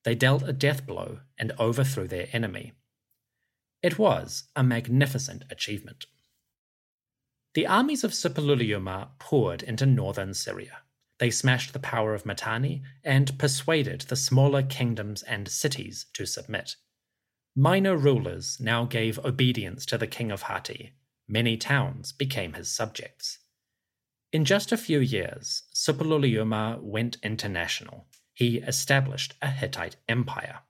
They 0.04 0.14
dealt 0.14 0.48
a 0.48 0.54
death 0.54 0.86
blow 0.86 1.20
and 1.36 1.52
overthrew 1.60 2.08
their 2.08 2.28
enemy. 2.32 2.72
It 3.82 3.98
was 3.98 4.44
a 4.56 4.62
magnificent 4.62 5.44
achievement. 5.50 6.06
The 7.52 7.66
armies 7.66 8.02
of 8.02 8.12
Suppiluliuma 8.12 9.10
poured 9.18 9.62
into 9.62 9.84
northern 9.84 10.32
Syria. 10.32 10.78
They 11.18 11.30
smashed 11.30 11.74
the 11.74 11.78
power 11.80 12.14
of 12.14 12.24
Mitanni 12.24 12.82
and 13.04 13.38
persuaded 13.38 14.00
the 14.02 14.16
smaller 14.16 14.62
kingdoms 14.62 15.22
and 15.24 15.48
cities 15.48 16.06
to 16.14 16.24
submit. 16.24 16.76
Minor 17.54 17.98
rulers 17.98 18.58
now 18.58 18.86
gave 18.86 19.18
obedience 19.18 19.84
to 19.84 19.98
the 19.98 20.06
king 20.06 20.30
of 20.30 20.44
Hatti. 20.44 20.94
Many 21.30 21.56
towns 21.56 22.12
became 22.12 22.54
his 22.54 22.70
subjects. 22.70 23.38
In 24.32 24.44
just 24.44 24.72
a 24.72 24.76
few 24.76 24.98
years, 25.00 25.62
Suppiluliuma 25.72 26.82
went 26.82 27.18
international. 27.22 28.06
He 28.34 28.58
established 28.58 29.34
a 29.40 29.50
Hittite 29.50 29.96
empire. 30.08 30.60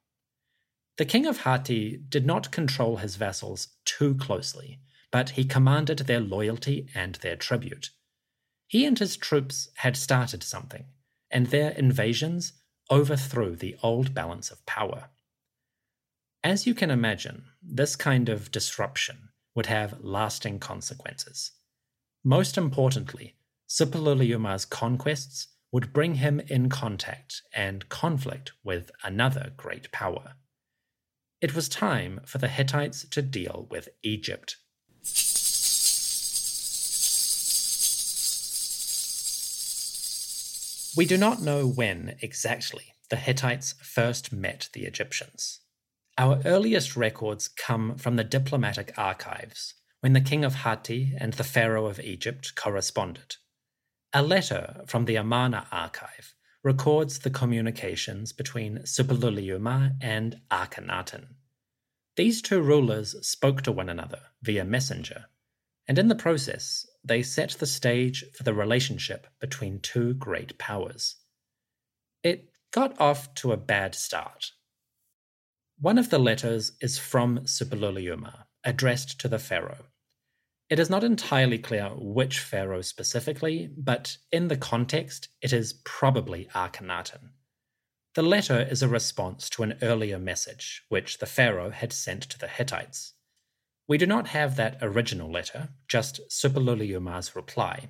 The 0.99 1.05
king 1.07 1.27
of 1.27 1.38
Hatti 1.38 1.96
did 1.96 2.27
not 2.27 2.51
control 2.51 2.99
his 2.99 3.16
vassals 3.16 3.68
too 3.85 4.14
closely 4.16 4.81
but 5.11 5.31
he 5.31 5.44
commanded 5.44 6.01
their 6.01 6.20
loyalty 6.20 6.88
and 6.94 7.16
their 7.16 7.37
tribute. 7.37 7.90
He 8.66 8.87
and 8.87 8.99
his 8.99 9.16
troops 9.16 9.68
had 9.77 9.96
started 9.96 10.42
something, 10.42 10.87
and 11.31 11.46
their 11.46 11.70
invasions 11.70 12.53
overthrew 12.90 13.57
the 13.57 13.77
old 13.83 14.14
balance 14.14 14.51
of 14.51 14.64
power. 14.66 15.11
As 16.42 16.66
you 16.66 16.75
can 16.75 16.90
imagine, 16.90 17.44
this 17.62 17.96
kind 17.96 18.29
of 18.29 18.51
disruption 18.51 19.31
would 19.55 19.67
have 19.67 19.99
lasting 20.01 20.59
consequences. 20.59 21.53
Most 22.25 22.57
importantly, 22.59 23.37
Suppiluliuma's 23.69 24.65
conquests 24.65 25.49
would 25.73 25.93
bring 25.93 26.17
him 26.17 26.41
in 26.41 26.69
contact 26.69 27.43
and 27.55 27.89
conflict 27.89 28.53
with 28.65 28.91
another 29.05 29.53
great 29.57 29.91
power. 29.93 30.35
It 31.41 31.55
was 31.55 31.69
time 31.69 32.21
for 32.27 32.39
the 32.39 32.49
Hittites 32.49 33.07
to 33.09 33.23
deal 33.23 33.67
with 33.71 33.89
Egypt. 34.03 34.57
We 40.97 41.07
do 41.07 41.17
not 41.17 41.41
know 41.41 41.67
when 41.67 42.17
exactly 42.21 42.95
the 43.09 43.17
Hittites 43.17 43.75
first 43.81 44.33
met 44.33 44.69
the 44.73 44.85
Egyptians. 44.85 45.61
Our 46.21 46.43
earliest 46.45 46.99
records 46.99 47.49
come 47.49 47.97
from 47.97 48.17
the 48.17 48.25
diplomatic 48.25 48.93
archives, 48.99 49.73
when 50.01 50.13
the 50.13 50.21
king 50.21 50.45
of 50.45 50.55
Hatti 50.57 51.15
and 51.17 51.33
the 51.33 51.45
pharaoh 51.45 51.87
of 51.87 51.99
Egypt 51.99 52.55
corresponded. 52.55 53.37
A 54.13 54.21
letter 54.21 54.83
from 54.87 55.07
the 55.07 55.17
Amarna 55.17 55.67
archive 55.73 56.35
records 56.63 57.21
the 57.21 57.31
communications 57.31 58.35
between 58.35 58.81
Suppiluliuma 58.81 59.95
and 60.03 60.43
Akhenaten. 60.51 61.37
These 62.17 62.43
two 62.43 62.61
rulers 62.61 63.17
spoke 63.27 63.63
to 63.63 63.73
one 63.73 63.89
another 63.89 64.21
via 64.43 64.67
messenger, 64.67 65.25
and 65.89 65.99
in 65.99 66.09
the 66.09 66.15
process, 66.15 66.85
they 67.03 67.23
set 67.23 67.53
the 67.53 67.65
stage 67.65 68.27
for 68.35 68.43
the 68.43 68.53
relationship 68.53 69.27
between 69.41 69.81
two 69.81 70.13
great 70.13 70.59
powers. 70.59 71.17
It 72.23 72.51
got 72.73 73.01
off 73.01 73.33
to 73.37 73.53
a 73.53 73.57
bad 73.57 73.95
start. 73.95 74.53
One 75.83 75.97
of 75.97 76.11
the 76.11 76.19
letters 76.19 76.73
is 76.83 76.99
from 76.99 77.47
Suppiluliuma, 77.47 78.45
addressed 78.64 79.19
to 79.19 79.29
the 79.29 79.38
pharaoh. 79.38 79.87
It 80.69 80.79
is 80.79 80.90
not 80.90 81.03
entirely 81.03 81.57
clear 81.57 81.88
which 81.97 82.38
pharaoh 82.38 82.83
specifically, 82.83 83.71
but 83.79 84.19
in 84.31 84.49
the 84.49 84.59
context, 84.59 85.29
it 85.40 85.55
is 85.55 85.73
probably 85.73 86.51
Akhenaten. 86.55 87.31
The 88.14 88.23
letter 88.23 88.61
is 88.61 88.83
a 88.83 88.88
response 88.88 89.49
to 89.51 89.62
an 89.62 89.79
earlier 89.81 90.19
message, 90.19 90.83
which 90.90 91.16
the 91.16 91.25
pharaoh 91.25 91.71
had 91.71 91.95
sent 91.95 92.25
to 92.25 92.38
the 92.38 92.49
Hittites. 92.49 93.14
We 93.88 93.97
do 93.97 94.05
not 94.05 94.29
have 94.29 94.57
that 94.57 94.77
original 94.83 95.33
letter, 95.33 95.71
just 95.88 96.21
Suppiluliuma's 96.29 97.35
reply. 97.35 97.88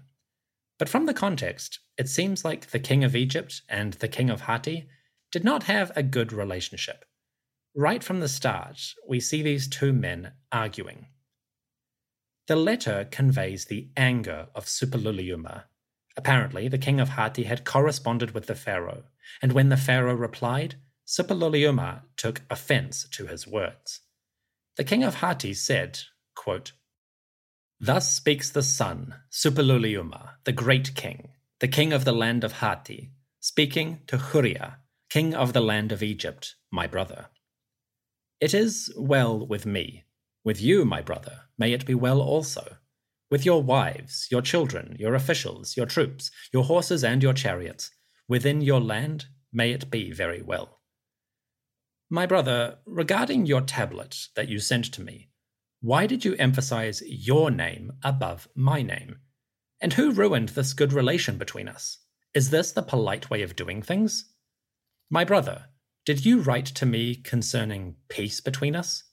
But 0.79 0.89
from 0.89 1.07
the 1.07 1.13
context, 1.13 1.81
it 1.99 2.09
seems 2.09 2.45
like 2.45 2.71
the 2.71 2.79
king 2.79 3.03
of 3.03 3.17
Egypt 3.17 3.63
and 3.69 3.95
the 3.95 4.07
king 4.07 4.31
of 4.31 4.43
Hatti 4.43 4.89
did 5.33 5.43
not 5.43 5.65
have 5.65 5.91
a 5.97 6.05
good 6.05 6.33
relationship. 6.33 7.05
Right 7.75 8.03
from 8.03 8.19
the 8.19 8.29
start, 8.29 8.95
we 9.07 9.21
see 9.21 9.43
these 9.43 9.69
two 9.69 9.93
men 9.93 10.33
arguing. 10.51 11.07
The 12.49 12.57
letter 12.57 13.07
conveys 13.09 13.67
the 13.67 13.91
anger 13.97 14.49
of 14.57 14.67
Suppiluliuma. 14.67 15.65
Apparently, 16.17 16.67
the 16.67 16.79
king 16.79 16.99
of 16.99 17.11
Hatti 17.11 17.45
had 17.45 17.65
corresponded 17.65 18.33
with 18.33 18.47
the 18.47 18.57
pharaoh, 18.57 19.05
and 19.41 19.53
when 19.53 19.69
the 19.69 19.77
pharaoh 19.77 20.15
replied, 20.15 20.75
Suppiluliuma 21.07 22.03
took 22.17 22.43
offense 22.51 23.07
to 23.13 23.27
his 23.27 23.47
words. 23.47 24.01
The 24.77 24.85
king 24.85 25.05
of 25.05 25.17
Hatti 25.17 25.55
said, 25.55 26.01
quote, 26.35 26.73
Thus 27.79 28.13
speaks 28.13 28.51
the 28.51 28.65
son, 28.65 29.15
Suppiluliuma, 29.31 30.31
the 30.43 30.53
great 30.53 30.97
king, 30.97 31.29
the 31.61 31.69
king 31.69 31.93
of 31.93 32.05
the 32.05 32.13
land 32.13 32.43
of 32.43 32.55
Hatti, 32.55 33.13
speaking 33.39 34.01
to 34.09 34.19
Huria, 34.19 34.79
king 35.09 35.35
of 35.35 35.53
the 35.53 35.61
land 35.61 35.93
of 35.93 36.03
Egypt, 36.03 36.57
my 36.73 36.89
brother. 36.89 37.29
It 38.41 38.55
is 38.55 38.91
well 38.97 39.47
with 39.47 39.67
me. 39.67 40.05
With 40.45 40.63
you, 40.63 40.87
my 40.87 41.03
brother, 41.03 41.43
may 41.59 41.75
it 41.75 41.85
be 41.85 41.95
well 41.95 42.23
also. 42.23 42.77
With 43.31 43.45
your 43.45 43.63
wives, 43.63 44.29
your 44.31 44.41
children, 44.41 44.97
your 44.99 45.15
officials, 45.15 45.77
your 45.77 45.85
troops, 45.85 46.31
your 46.51 46.65
horses, 46.65 47.05
and 47.05 47.23
your 47.23 47.35
chariots, 47.35 47.91
within 48.29 48.63
your 48.63 48.81
land, 48.81 49.27
may 49.53 49.73
it 49.73 49.91
be 49.91 50.11
very 50.11 50.41
well. 50.41 50.81
My 52.09 52.25
brother, 52.25 52.79
regarding 52.87 53.45
your 53.45 53.61
tablet 53.61 54.17
that 54.37 54.49
you 54.49 54.59
sent 54.59 54.87
to 54.95 55.03
me, 55.03 55.29
why 55.83 56.07
did 56.07 56.25
you 56.25 56.35
emphasize 56.37 57.03
your 57.07 57.51
name 57.51 57.93
above 58.03 58.49
my 58.55 58.81
name? 58.81 59.19
And 59.83 59.93
who 59.93 60.13
ruined 60.13 60.51
this 60.51 60.73
good 60.73 60.95
relation 60.95 61.37
between 61.37 61.69
us? 61.69 61.99
Is 62.35 62.49
this 62.49 62.73
the 62.73 62.83
polite 62.83 63.29
way 63.29 63.43
of 63.43 63.55
doing 63.55 63.83
things? 63.83 64.33
My 65.11 65.25
brother, 65.25 65.67
did 66.05 66.25
you 66.25 66.41
write 66.41 66.67
to 66.67 66.87
me 66.87 67.15
concerning 67.15 67.97
peace 68.09 68.41
between 68.41 68.75
us? 68.75 69.05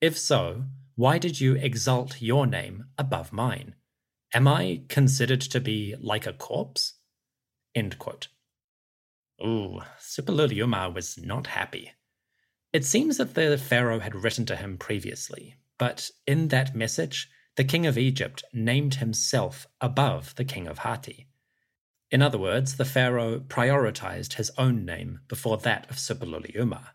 If 0.00 0.18
so, 0.18 0.64
why 0.96 1.18
did 1.18 1.40
you 1.40 1.54
exalt 1.54 2.20
your 2.20 2.46
name 2.46 2.84
above 2.98 3.32
mine? 3.32 3.74
Am 4.32 4.46
I 4.46 4.82
considered 4.88 5.40
to 5.40 5.60
be 5.60 5.94
like 6.00 6.26
a 6.26 6.32
corpse? 6.32 6.94
End 7.74 7.98
quote. 7.98 8.28
Ooh, 9.44 9.80
Suppiluliuma 9.98 10.94
was 10.94 11.18
not 11.18 11.48
happy. 11.48 11.92
It 12.72 12.84
seems 12.84 13.16
that 13.18 13.34
the 13.34 13.58
pharaoh 13.58 14.00
had 14.00 14.14
written 14.14 14.46
to 14.46 14.56
him 14.56 14.76
previously, 14.76 15.56
but 15.78 16.10
in 16.26 16.48
that 16.48 16.74
message, 16.74 17.30
the 17.56 17.64
king 17.64 17.86
of 17.86 17.96
Egypt 17.96 18.44
named 18.52 18.96
himself 18.96 19.66
above 19.80 20.34
the 20.34 20.44
king 20.44 20.66
of 20.66 20.78
Hatti. 20.78 21.28
In 22.14 22.22
other 22.22 22.38
words, 22.38 22.76
the 22.76 22.84
pharaoh 22.84 23.40
prioritized 23.40 24.34
his 24.34 24.52
own 24.56 24.84
name 24.84 25.18
before 25.26 25.56
that 25.58 25.90
of 25.90 25.96
Suppiluliuma. 25.96 26.90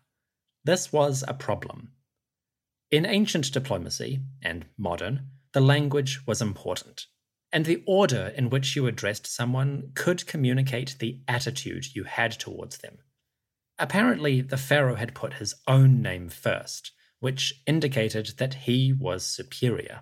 This 0.64 0.94
was 0.94 1.22
a 1.28 1.34
problem. 1.34 1.92
In 2.90 3.04
ancient 3.04 3.52
diplomacy, 3.52 4.20
and 4.40 4.64
modern, 4.78 5.26
the 5.52 5.60
language 5.60 6.26
was 6.26 6.40
important, 6.40 7.04
and 7.52 7.66
the 7.66 7.82
order 7.86 8.32
in 8.34 8.48
which 8.48 8.74
you 8.74 8.86
addressed 8.86 9.26
someone 9.26 9.92
could 9.94 10.26
communicate 10.26 10.96
the 11.00 11.20
attitude 11.28 11.94
you 11.94 12.04
had 12.04 12.32
towards 12.32 12.78
them. 12.78 12.96
Apparently, 13.78 14.40
the 14.40 14.56
pharaoh 14.56 14.96
had 14.96 15.14
put 15.14 15.34
his 15.34 15.54
own 15.68 16.00
name 16.00 16.30
first, 16.30 16.92
which 17.18 17.60
indicated 17.66 18.32
that 18.38 18.54
he 18.54 18.94
was 18.94 19.26
superior. 19.26 20.00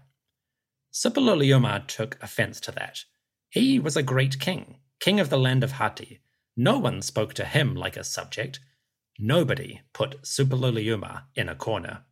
Suppiluliuma 0.92 1.88
took 1.88 2.22
offense 2.22 2.61
to 2.61 2.70
that. 2.70 3.00
He 3.48 3.81
was 3.81 3.96
a 3.96 4.02
great 4.04 4.38
king, 4.38 4.76
king 5.00 5.20
of 5.20 5.30
the 5.30 5.38
land 5.38 5.64
of 5.64 5.72
Hatti. 5.72 6.20
No 6.56 6.78
one 6.78 7.02
spoke 7.02 7.34
to 7.34 7.44
him 7.44 7.74
like 7.74 7.96
a 7.96 8.04
subject. 8.04 8.61
Nobody 9.18 9.82
put 9.92 10.22
Suppiluliuma 10.22 11.24
in 11.34 11.48
a 11.48 11.54
corner. 11.54 12.04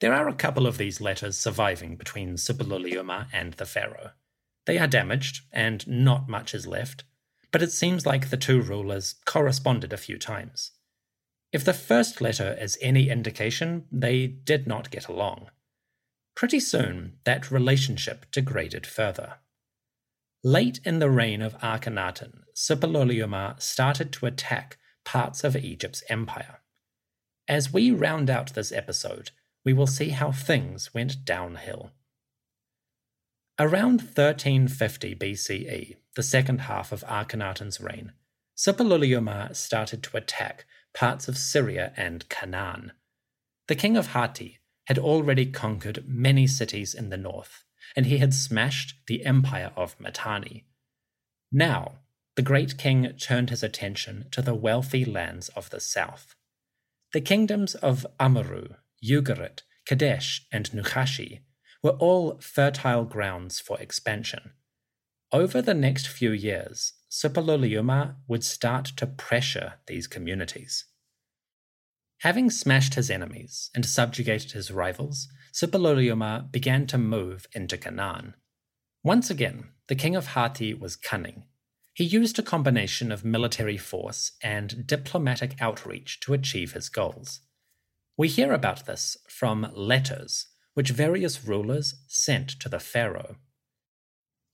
There 0.00 0.12
are 0.12 0.28
a 0.28 0.34
couple 0.34 0.66
of 0.66 0.78
these 0.78 1.00
letters 1.00 1.38
surviving 1.38 1.96
between 1.96 2.34
Suppiluliuma 2.34 3.28
and 3.32 3.52
the 3.54 3.66
pharaoh. 3.66 4.10
They 4.66 4.78
are 4.78 4.88
damaged, 4.88 5.42
and 5.52 5.86
not 5.86 6.28
much 6.28 6.54
is 6.54 6.66
left, 6.66 7.04
but 7.52 7.62
it 7.62 7.70
seems 7.70 8.06
like 8.06 8.30
the 8.30 8.36
two 8.36 8.60
rulers 8.60 9.16
corresponded 9.24 9.92
a 9.92 9.96
few 9.96 10.18
times. 10.18 10.72
If 11.52 11.64
the 11.64 11.74
first 11.74 12.20
letter 12.20 12.56
is 12.58 12.78
any 12.80 13.10
indication, 13.10 13.84
they 13.92 14.26
did 14.26 14.66
not 14.66 14.90
get 14.90 15.06
along. 15.06 15.50
Pretty 16.34 16.60
soon, 16.60 17.18
that 17.24 17.50
relationship 17.50 18.26
degraded 18.32 18.86
further. 18.86 19.34
Late 20.44 20.80
in 20.84 20.98
the 20.98 21.08
reign 21.08 21.40
of 21.40 21.56
Akhenaten, 21.60 22.42
Suppiluliuma 22.52 23.62
started 23.62 24.12
to 24.14 24.26
attack 24.26 24.76
parts 25.04 25.44
of 25.44 25.54
Egypt's 25.54 26.02
empire. 26.08 26.58
As 27.46 27.72
we 27.72 27.92
round 27.92 28.28
out 28.28 28.54
this 28.54 28.72
episode, 28.72 29.30
we 29.64 29.72
will 29.72 29.86
see 29.86 30.08
how 30.08 30.32
things 30.32 30.92
went 30.92 31.24
downhill. 31.24 31.92
Around 33.56 34.00
1350 34.00 35.14
BCE, 35.14 35.96
the 36.16 36.22
second 36.24 36.62
half 36.62 36.90
of 36.90 37.04
Akhenaten's 37.04 37.80
reign, 37.80 38.12
Suppiluliuma 38.56 39.54
started 39.54 40.02
to 40.02 40.16
attack 40.16 40.64
parts 40.92 41.28
of 41.28 41.38
Syria 41.38 41.92
and 41.96 42.28
Canaan. 42.28 42.90
The 43.68 43.76
king 43.76 43.96
of 43.96 44.08
Hatti 44.08 44.58
had 44.86 44.98
already 44.98 45.46
conquered 45.46 46.04
many 46.08 46.48
cities 46.48 46.94
in 46.94 47.10
the 47.10 47.16
north, 47.16 47.64
and 47.96 48.06
he 48.06 48.18
had 48.18 48.34
smashed 48.34 48.94
the 49.06 49.24
empire 49.24 49.72
of 49.76 49.98
Mitanni. 49.98 50.64
Now, 51.50 51.98
the 52.34 52.42
great 52.42 52.78
king 52.78 53.12
turned 53.20 53.50
his 53.50 53.62
attention 53.62 54.26
to 54.30 54.40
the 54.40 54.54
wealthy 54.54 55.04
lands 55.04 55.48
of 55.50 55.70
the 55.70 55.80
south. 55.80 56.34
The 57.12 57.20
kingdoms 57.20 57.74
of 57.74 58.06
Amurru, 58.18 58.76
Ugarit, 59.04 59.60
Kadesh, 59.86 60.46
and 60.50 60.70
Nukashi 60.70 61.40
were 61.82 61.90
all 61.90 62.38
fertile 62.40 63.04
grounds 63.04 63.60
for 63.60 63.78
expansion. 63.80 64.52
Over 65.30 65.60
the 65.60 65.74
next 65.74 66.08
few 66.08 66.30
years, 66.30 66.94
Suppiluliuma 67.10 68.16
would 68.28 68.44
start 68.44 68.86
to 68.96 69.06
pressure 69.06 69.74
these 69.86 70.06
communities. 70.06 70.86
Having 72.22 72.50
smashed 72.50 72.94
his 72.94 73.10
enemies 73.10 73.68
and 73.74 73.84
subjugated 73.84 74.52
his 74.52 74.70
rivals, 74.70 75.26
Suppiluliuma 75.52 76.52
began 76.52 76.86
to 76.86 76.96
move 76.96 77.48
into 77.52 77.76
Canaan. 77.76 78.34
Once 79.02 79.28
again, 79.28 79.70
the 79.88 79.96
king 79.96 80.14
of 80.14 80.28
Hatti 80.28 80.72
was 80.72 80.94
cunning. 80.94 81.46
He 81.94 82.04
used 82.04 82.38
a 82.38 82.44
combination 82.44 83.10
of 83.10 83.24
military 83.24 83.76
force 83.76 84.30
and 84.40 84.86
diplomatic 84.86 85.56
outreach 85.60 86.20
to 86.20 86.32
achieve 86.32 86.74
his 86.74 86.88
goals. 86.88 87.40
We 88.16 88.28
hear 88.28 88.52
about 88.52 88.86
this 88.86 89.16
from 89.28 89.72
letters 89.74 90.46
which 90.74 90.90
various 90.90 91.44
rulers 91.44 91.96
sent 92.06 92.50
to 92.60 92.68
the 92.68 92.78
pharaoh. 92.78 93.34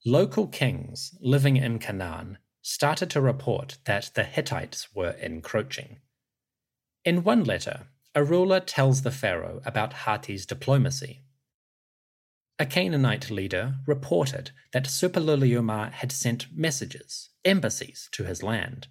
Local 0.07 0.47
kings 0.47 1.15
living 1.21 1.59
in 1.59 1.81
Canaan 1.81 2.39
started 2.63 3.11
to 3.11 3.21
report 3.21 3.77
that 3.85 4.13
the 4.15 4.25
Hittites 4.25 4.95
were 4.95 5.11
encroaching. 5.21 5.99
In 7.09 7.25
one 7.25 7.43
letter, 7.43 7.87
a 8.15 8.23
ruler 8.23 8.61
tells 8.61 9.01
the 9.01 9.11
pharaoh 9.11 9.63
about 9.65 10.05
Hatti's 10.05 10.45
diplomacy. 10.45 11.23
A 12.59 12.67
Canaanite 12.67 13.31
leader 13.31 13.77
reported 13.87 14.51
that 14.75 14.85
Suppiluliuma 14.85 15.91
had 15.91 16.13
sent 16.13 16.55
messages, 16.55 17.31
embassies, 17.47 18.11
to 18.13 18.25
his 18.25 18.43
land. 18.43 18.89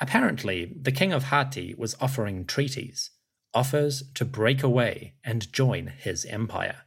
Apparently, 0.00 0.72
the 0.80 0.90
king 0.90 1.12
of 1.12 1.24
Hatti 1.24 1.74
was 1.76 1.94
offering 2.00 2.46
treaties, 2.46 3.10
offers 3.52 4.04
to 4.14 4.24
break 4.24 4.62
away 4.62 5.16
and 5.22 5.52
join 5.52 5.88
his 5.88 6.24
empire. 6.24 6.84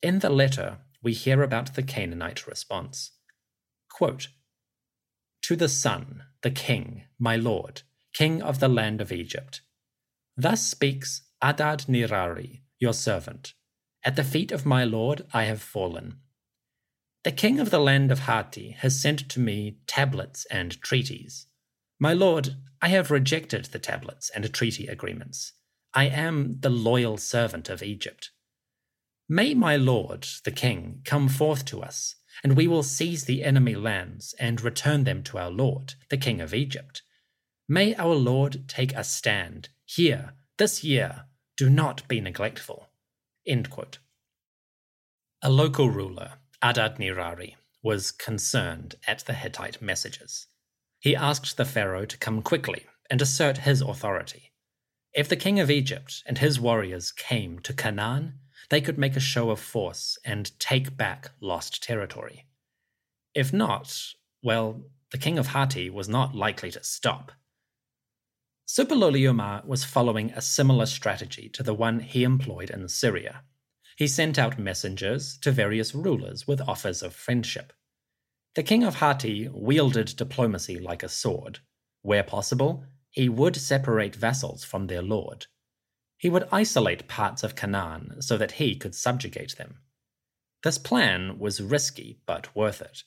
In 0.00 0.20
the 0.20 0.30
letter, 0.30 0.78
we 1.02 1.12
hear 1.12 1.42
about 1.42 1.74
the 1.74 1.82
Canaanite 1.82 2.46
response. 2.46 3.10
Quote, 3.90 4.28
to 5.42 5.56
the 5.56 5.68
son, 5.68 6.22
the 6.40 6.50
king, 6.50 7.04
my 7.18 7.36
lord, 7.36 7.82
king 8.14 8.42
of 8.42 8.60
the 8.60 8.68
land 8.68 9.00
of 9.00 9.12
Egypt. 9.12 9.60
Thus 10.36 10.66
speaks 10.66 11.22
Adad 11.42 11.86
Nirari, 11.88 12.62
your 12.78 12.92
servant. 12.92 13.54
At 14.04 14.16
the 14.16 14.24
feet 14.24 14.52
of 14.52 14.66
my 14.66 14.84
lord 14.84 15.26
I 15.32 15.44
have 15.44 15.60
fallen. 15.62 16.18
The 17.24 17.32
king 17.32 17.58
of 17.60 17.70
the 17.70 17.80
land 17.80 18.12
of 18.12 18.20
Hatti 18.20 18.70
has 18.78 19.00
sent 19.00 19.28
to 19.30 19.40
me 19.40 19.78
tablets 19.86 20.46
and 20.50 20.80
treaties. 20.80 21.46
My 21.98 22.12
lord, 22.12 22.56
I 22.80 22.88
have 22.88 23.10
rejected 23.10 23.66
the 23.66 23.80
tablets 23.80 24.30
and 24.30 24.52
treaty 24.52 24.86
agreements. 24.86 25.52
I 25.92 26.04
am 26.04 26.60
the 26.60 26.70
loyal 26.70 27.16
servant 27.16 27.68
of 27.68 27.82
Egypt. 27.82 28.30
May 29.28 29.52
my 29.52 29.76
lord, 29.76 30.26
the 30.44 30.52
king, 30.52 31.02
come 31.04 31.28
forth 31.28 31.64
to 31.66 31.82
us, 31.82 32.14
and 32.44 32.56
we 32.56 32.68
will 32.68 32.82
seize 32.82 33.24
the 33.24 33.42
enemy 33.44 33.74
lands 33.74 34.34
and 34.38 34.60
return 34.60 35.04
them 35.04 35.22
to 35.24 35.38
our 35.38 35.50
lord, 35.50 35.94
the 36.08 36.16
king 36.16 36.40
of 36.40 36.54
Egypt. 36.54 37.02
May 37.70 37.94
our 37.96 38.14
lord 38.14 38.66
take 38.66 38.94
a 38.94 39.04
stand 39.04 39.68
here, 39.84 40.32
this 40.56 40.82
year. 40.82 41.24
Do 41.56 41.68
not 41.68 42.08
be 42.08 42.18
neglectful. 42.18 42.88
A 45.42 45.50
local 45.50 45.90
ruler, 45.90 46.34
Adad 46.62 46.96
Nirari, 46.96 47.56
was 47.82 48.10
concerned 48.10 48.94
at 49.06 49.18
the 49.20 49.34
Hittite 49.34 49.82
messages. 49.82 50.46
He 50.98 51.14
asked 51.14 51.58
the 51.58 51.66
pharaoh 51.66 52.06
to 52.06 52.16
come 52.16 52.40
quickly 52.40 52.86
and 53.10 53.20
assert 53.20 53.58
his 53.58 53.82
authority. 53.82 54.52
If 55.12 55.28
the 55.28 55.36
king 55.36 55.60
of 55.60 55.70
Egypt 55.70 56.22
and 56.24 56.38
his 56.38 56.58
warriors 56.58 57.12
came 57.12 57.58
to 57.60 57.74
Canaan, 57.74 58.34
they 58.70 58.80
could 58.80 58.96
make 58.96 59.16
a 59.16 59.20
show 59.20 59.50
of 59.50 59.60
force 59.60 60.16
and 60.24 60.58
take 60.58 60.96
back 60.96 61.32
lost 61.40 61.82
territory. 61.82 62.46
If 63.34 63.52
not, 63.52 64.14
well, 64.42 64.84
the 65.12 65.18
king 65.18 65.38
of 65.38 65.48
Hatti 65.48 65.90
was 65.90 66.08
not 66.08 66.34
likely 66.34 66.70
to 66.70 66.82
stop. 66.82 67.32
Suppiluliuma 68.68 69.64
was 69.64 69.82
following 69.86 70.30
a 70.32 70.42
similar 70.42 70.84
strategy 70.84 71.48
to 71.48 71.62
the 71.62 71.72
one 71.72 72.00
he 72.00 72.22
employed 72.22 72.68
in 72.68 72.86
Syria. 72.86 73.42
He 73.96 74.06
sent 74.06 74.38
out 74.38 74.58
messengers 74.58 75.38
to 75.38 75.50
various 75.50 75.94
rulers 75.94 76.46
with 76.46 76.60
offers 76.60 77.02
of 77.02 77.14
friendship. 77.14 77.72
The 78.56 78.62
king 78.62 78.84
of 78.84 78.96
Hatti 78.96 79.48
wielded 79.48 80.14
diplomacy 80.16 80.78
like 80.78 81.02
a 81.02 81.08
sword. 81.08 81.60
Where 82.02 82.22
possible, 82.22 82.84
he 83.10 83.30
would 83.30 83.56
separate 83.56 84.14
vassals 84.14 84.64
from 84.64 84.86
their 84.86 85.02
lord. 85.02 85.46
He 86.18 86.28
would 86.28 86.46
isolate 86.52 87.08
parts 87.08 87.42
of 87.42 87.56
Canaan 87.56 88.20
so 88.20 88.36
that 88.36 88.52
he 88.52 88.76
could 88.76 88.94
subjugate 88.94 89.56
them. 89.56 89.78
This 90.62 90.76
plan 90.76 91.38
was 91.38 91.62
risky 91.62 92.20
but 92.26 92.54
worth 92.54 92.82
it. 92.82 93.04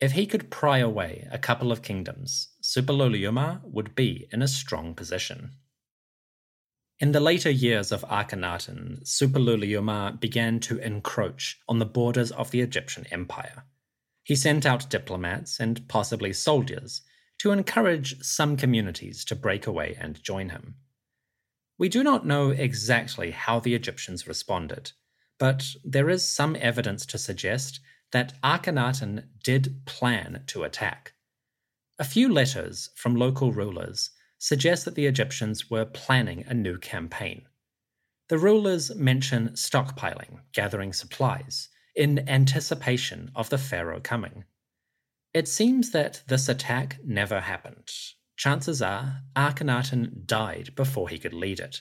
If 0.00 0.12
he 0.12 0.26
could 0.26 0.50
pry 0.50 0.78
away 0.78 1.26
a 1.32 1.38
couple 1.38 1.72
of 1.72 1.82
kingdoms, 1.82 2.50
Suppiluliuma 2.66 3.60
would 3.62 3.94
be 3.94 4.26
in 4.32 4.42
a 4.42 4.48
strong 4.48 4.92
position. 4.96 5.52
In 6.98 7.12
the 7.12 7.20
later 7.20 7.48
years 7.48 7.92
of 7.92 8.02
Akhenaten, 8.02 9.04
Suppiluliuma 9.04 10.18
began 10.18 10.58
to 10.60 10.78
encroach 10.78 11.60
on 11.68 11.78
the 11.78 11.86
borders 11.86 12.32
of 12.32 12.50
the 12.50 12.60
Egyptian 12.62 13.06
empire. 13.12 13.62
He 14.24 14.34
sent 14.34 14.66
out 14.66 14.90
diplomats 14.90 15.60
and 15.60 15.86
possibly 15.86 16.32
soldiers 16.32 17.02
to 17.38 17.52
encourage 17.52 18.20
some 18.20 18.56
communities 18.56 19.24
to 19.26 19.36
break 19.36 19.68
away 19.68 19.96
and 20.00 20.20
join 20.20 20.48
him. 20.48 20.74
We 21.78 21.88
do 21.88 22.02
not 22.02 22.26
know 22.26 22.50
exactly 22.50 23.30
how 23.30 23.60
the 23.60 23.76
Egyptians 23.76 24.26
responded, 24.26 24.90
but 25.38 25.64
there 25.84 26.10
is 26.10 26.28
some 26.28 26.56
evidence 26.58 27.06
to 27.06 27.18
suggest 27.18 27.78
that 28.10 28.34
Akhenaten 28.42 29.28
did 29.44 29.86
plan 29.86 30.42
to 30.48 30.64
attack. 30.64 31.12
A 31.98 32.04
few 32.04 32.32
letters 32.32 32.90
from 32.94 33.16
local 33.16 33.52
rulers 33.52 34.10
suggest 34.38 34.84
that 34.84 34.94
the 34.94 35.06
Egyptians 35.06 35.70
were 35.70 35.86
planning 35.86 36.44
a 36.46 36.54
new 36.54 36.78
campaign. 36.78 37.46
The 38.28 38.38
rulers 38.38 38.94
mention 38.94 39.50
stockpiling, 39.50 40.40
gathering 40.52 40.92
supplies, 40.92 41.68
in 41.94 42.28
anticipation 42.28 43.30
of 43.34 43.48
the 43.48 43.58
pharaoh 43.58 44.00
coming. 44.00 44.44
It 45.32 45.48
seems 45.48 45.92
that 45.92 46.22
this 46.28 46.48
attack 46.48 46.98
never 47.02 47.40
happened, 47.40 47.90
chances 48.36 48.82
are 48.82 49.22
Akhenaten 49.34 50.26
died 50.26 50.74
before 50.74 51.08
he 51.08 51.18
could 51.18 51.32
lead 51.32 51.60
it. 51.60 51.80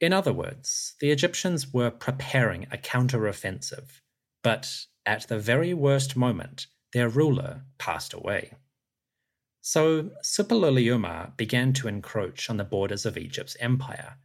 In 0.00 0.12
other 0.12 0.32
words, 0.32 0.94
the 1.00 1.10
Egyptians 1.10 1.72
were 1.72 1.90
preparing 1.90 2.64
a 2.64 2.76
counteroffensive, 2.76 4.02
but 4.42 4.86
at 5.06 5.26
the 5.28 5.38
very 5.38 5.72
worst 5.72 6.16
moment, 6.16 6.66
their 6.92 7.08
ruler 7.08 7.62
passed 7.78 8.12
away. 8.12 8.52
So 9.68 10.10
Suppiluliuma 10.22 11.36
began 11.36 11.72
to 11.72 11.88
encroach 11.88 12.48
on 12.48 12.56
the 12.56 12.62
borders 12.62 13.04
of 13.04 13.18
Egypt's 13.18 13.56
empire, 13.58 14.16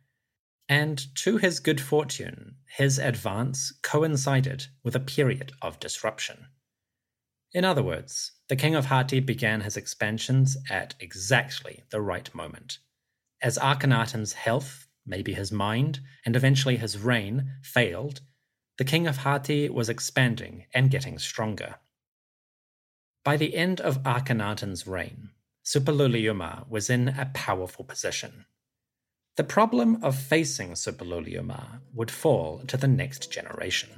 and 0.69 1.03
to 1.15 1.37
his 1.37 1.59
good 1.59 1.81
fortune, 1.81 2.57
his 2.67 2.99
advance 2.99 3.73
coincided 3.81 4.67
with 4.83 4.95
a 4.95 4.99
period 4.99 5.51
of 5.59 5.79
disruption. 5.79 6.45
In 7.53 7.65
other 7.65 7.81
words, 7.81 8.33
the 8.49 8.55
king 8.55 8.75
of 8.75 8.85
Hatti 8.85 9.19
began 9.19 9.61
his 9.61 9.77
expansions 9.77 10.57
at 10.69 10.93
exactly 10.99 11.85
the 11.89 12.01
right 12.01 12.31
moment. 12.35 12.77
As 13.41 13.57
Akhenaten's 13.57 14.33
health, 14.33 14.85
maybe 15.07 15.33
his 15.33 15.51
mind, 15.51 16.01
and 16.23 16.35
eventually 16.35 16.77
his 16.77 16.99
reign 16.99 17.53
failed, 17.63 18.21
the 18.77 18.85
king 18.85 19.07
of 19.07 19.17
Hatti 19.17 19.69
was 19.69 19.89
expanding 19.89 20.65
and 20.71 20.91
getting 20.91 21.17
stronger. 21.17 21.77
By 23.24 23.38
the 23.38 23.55
end 23.55 23.80
of 23.80 24.01
Akhenaten's 24.01 24.88
reign, 24.88 25.30
Suppiluliuma 25.63 26.67
was 26.67 26.89
in 26.89 27.09
a 27.09 27.30
powerful 27.36 27.86
position. 27.86 28.45
The 29.36 29.43
problem 29.43 30.03
of 30.03 30.17
facing 30.17 30.72
Suppiluliuma 30.72 31.82
would 31.93 32.09
fall 32.09 32.63
to 32.65 32.78
the 32.78 32.88
next 32.88 33.32
generation. 33.32 33.89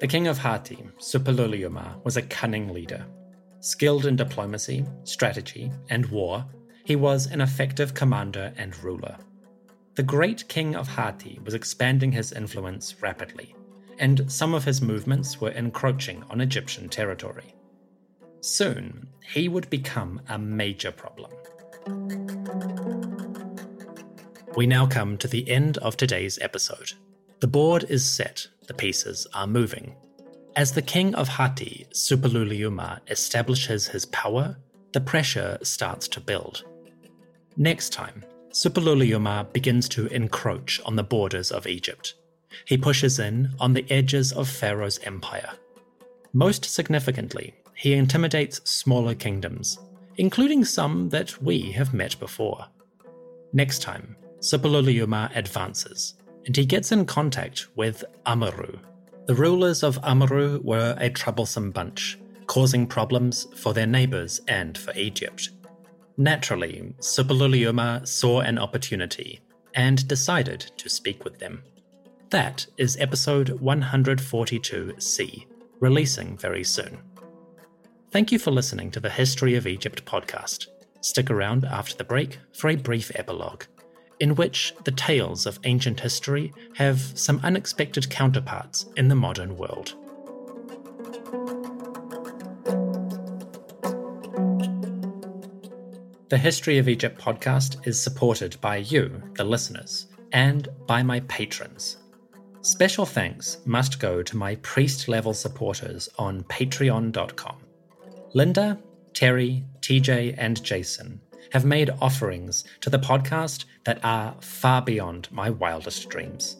The 0.00 0.08
king 0.08 0.26
of 0.26 0.38
Hatti, 0.38 0.84
Suppiluliuma, 0.98 2.04
was 2.04 2.16
a 2.16 2.22
cunning 2.22 2.72
leader. 2.72 3.06
Skilled 3.60 4.04
in 4.04 4.16
diplomacy, 4.16 4.84
strategy, 5.04 5.70
and 5.90 6.06
war, 6.06 6.44
he 6.88 6.96
was 6.96 7.26
an 7.26 7.42
effective 7.42 7.92
commander 7.92 8.50
and 8.56 8.82
ruler. 8.82 9.14
The 9.96 10.02
great 10.02 10.48
king 10.48 10.74
of 10.74 10.88
Hatti 10.88 11.38
was 11.44 11.52
expanding 11.52 12.12
his 12.12 12.32
influence 12.32 12.94
rapidly, 13.02 13.54
and 13.98 14.32
some 14.32 14.54
of 14.54 14.64
his 14.64 14.80
movements 14.80 15.38
were 15.38 15.50
encroaching 15.50 16.24
on 16.30 16.40
Egyptian 16.40 16.88
territory. 16.88 17.54
Soon, 18.40 19.06
he 19.34 19.50
would 19.50 19.68
become 19.68 20.22
a 20.30 20.38
major 20.38 20.90
problem. 20.90 21.30
We 24.56 24.66
now 24.66 24.86
come 24.86 25.18
to 25.18 25.28
the 25.28 25.46
end 25.46 25.76
of 25.78 25.94
today's 25.98 26.38
episode. 26.40 26.92
The 27.40 27.48
board 27.48 27.84
is 27.90 28.02
set, 28.06 28.46
the 28.66 28.72
pieces 28.72 29.26
are 29.34 29.46
moving. 29.46 29.94
As 30.56 30.72
the 30.72 30.80
king 30.80 31.14
of 31.16 31.28
Hatti, 31.28 31.86
Suppiluliuma, 31.92 33.00
establishes 33.10 33.88
his 33.88 34.06
power, 34.06 34.56
the 34.92 35.02
pressure 35.02 35.58
starts 35.62 36.08
to 36.08 36.20
build. 36.20 36.64
Next 37.60 37.92
time, 37.92 38.24
Suppiluliuma 38.52 39.52
begins 39.52 39.88
to 39.88 40.06
encroach 40.06 40.80
on 40.86 40.94
the 40.94 41.02
borders 41.02 41.50
of 41.50 41.66
Egypt. 41.66 42.14
He 42.66 42.78
pushes 42.78 43.18
in 43.18 43.50
on 43.58 43.72
the 43.72 43.84
edges 43.90 44.32
of 44.32 44.48
Pharaoh's 44.48 45.00
empire. 45.02 45.50
Most 46.32 46.64
significantly, 46.64 47.54
he 47.74 47.94
intimidates 47.94 48.60
smaller 48.62 49.16
kingdoms, 49.16 49.80
including 50.18 50.64
some 50.64 51.08
that 51.08 51.42
we 51.42 51.72
have 51.72 51.92
met 51.92 52.16
before. 52.20 52.64
Next 53.52 53.82
time, 53.82 54.14
Suppiluliuma 54.38 55.34
advances, 55.36 56.14
and 56.46 56.56
he 56.56 56.64
gets 56.64 56.92
in 56.92 57.06
contact 57.06 57.66
with 57.74 58.04
Amurru. 58.24 58.78
The 59.26 59.34
rulers 59.34 59.82
of 59.82 59.98
Amurru 60.02 60.62
were 60.62 60.96
a 61.00 61.10
troublesome 61.10 61.72
bunch, 61.72 62.20
causing 62.46 62.86
problems 62.86 63.48
for 63.56 63.74
their 63.74 63.86
neighbors 63.86 64.40
and 64.46 64.78
for 64.78 64.92
Egypt. 64.94 65.50
Naturally, 66.20 66.94
Suppiluliuma 66.98 68.06
saw 68.06 68.40
an 68.40 68.58
opportunity 68.58 69.40
and 69.74 70.06
decided 70.08 70.60
to 70.76 70.88
speak 70.88 71.22
with 71.22 71.38
them. 71.38 71.62
That 72.30 72.66
is 72.76 72.96
episode 72.96 73.60
142C, 73.60 75.46
releasing 75.78 76.36
very 76.36 76.64
soon. 76.64 76.98
Thank 78.10 78.32
you 78.32 78.40
for 78.40 78.50
listening 78.50 78.90
to 78.90 79.00
the 79.00 79.08
History 79.08 79.54
of 79.54 79.68
Egypt 79.68 80.04
podcast. 80.04 80.66
Stick 81.02 81.30
around 81.30 81.64
after 81.64 81.96
the 81.96 82.02
break 82.02 82.38
for 82.52 82.68
a 82.68 82.76
brief 82.76 83.12
epilogue 83.14 83.62
in 84.18 84.34
which 84.34 84.74
the 84.82 84.90
tales 84.90 85.46
of 85.46 85.60
ancient 85.62 86.00
history 86.00 86.52
have 86.74 87.00
some 87.16 87.38
unexpected 87.44 88.10
counterparts 88.10 88.86
in 88.96 89.06
the 89.06 89.14
modern 89.14 89.56
world. 89.56 89.94
The 96.28 96.36
History 96.36 96.76
of 96.76 96.90
Egypt 96.90 97.18
podcast 97.18 97.86
is 97.86 97.98
supported 97.98 98.60
by 98.60 98.76
you, 98.76 99.22
the 99.36 99.44
listeners, 99.44 100.08
and 100.32 100.68
by 100.86 101.02
my 101.02 101.20
patrons. 101.20 101.96
Special 102.60 103.06
thanks 103.06 103.56
must 103.64 103.98
go 103.98 104.22
to 104.22 104.36
my 104.36 104.56
priest 104.56 105.08
level 105.08 105.32
supporters 105.32 106.06
on 106.18 106.42
patreon.com. 106.44 107.56
Linda, 108.34 108.78
Terry, 109.14 109.64
TJ, 109.80 110.34
and 110.36 110.62
Jason 110.62 111.18
have 111.52 111.64
made 111.64 111.88
offerings 112.02 112.64
to 112.82 112.90
the 112.90 112.98
podcast 112.98 113.64
that 113.86 114.04
are 114.04 114.36
far 114.42 114.82
beyond 114.82 115.28
my 115.32 115.48
wildest 115.48 116.10
dreams. 116.10 116.58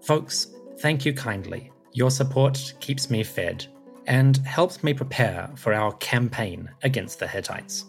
Folks, 0.00 0.46
thank 0.78 1.04
you 1.04 1.12
kindly. 1.12 1.70
Your 1.92 2.10
support 2.10 2.72
keeps 2.80 3.10
me 3.10 3.22
fed, 3.22 3.66
and 4.06 4.38
helps 4.38 4.82
me 4.82 4.94
prepare 4.94 5.50
for 5.56 5.74
our 5.74 5.92
campaign 5.96 6.70
against 6.82 7.18
the 7.18 7.28
Hittites. 7.28 7.84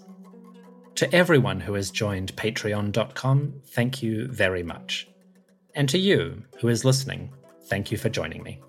To 0.96 1.14
everyone 1.14 1.60
who 1.60 1.74
has 1.74 1.92
joined 1.92 2.34
patreon.com, 2.38 3.62
thank 3.66 4.02
you 4.02 4.30
very 4.30 4.64
much. 4.64 5.10
And 5.74 5.90
to 5.90 5.98
you 5.98 6.44
who 6.62 6.70
is 6.70 6.86
listening, 6.86 7.34
thank 7.66 7.92
you 7.92 7.98
for 7.98 8.08
joining 8.08 8.44
me. 8.44 8.62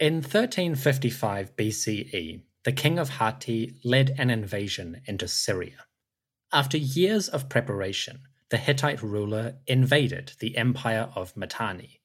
In 0.00 0.14
1355 0.14 1.54
BCE, 1.54 2.42
the 2.64 2.72
king 2.72 2.98
of 2.98 3.08
Hatti 3.10 3.76
led 3.84 4.14
an 4.18 4.30
invasion 4.30 5.02
into 5.06 5.26
Syria. 5.26 5.86
After 6.52 6.76
years 6.76 7.28
of 7.28 7.48
preparation, 7.48 8.22
the 8.50 8.56
Hittite 8.56 9.02
ruler 9.02 9.56
invaded 9.66 10.32
the 10.38 10.56
empire 10.56 11.10
of 11.16 11.36
Mitanni. 11.36 12.00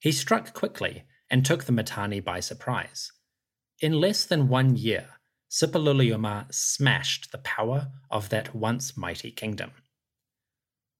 He 0.00 0.10
struck 0.10 0.54
quickly 0.54 1.04
and 1.30 1.44
took 1.44 1.64
the 1.64 1.72
Mitanni 1.72 2.20
by 2.20 2.40
surprise. 2.40 3.12
In 3.80 4.00
less 4.00 4.24
than 4.24 4.48
one 4.48 4.76
year, 4.76 5.08
Suppiluliuma 5.50 6.52
smashed 6.52 7.30
the 7.30 7.38
power 7.38 7.88
of 8.10 8.30
that 8.30 8.54
once 8.54 8.96
mighty 8.96 9.30
kingdom. 9.30 9.72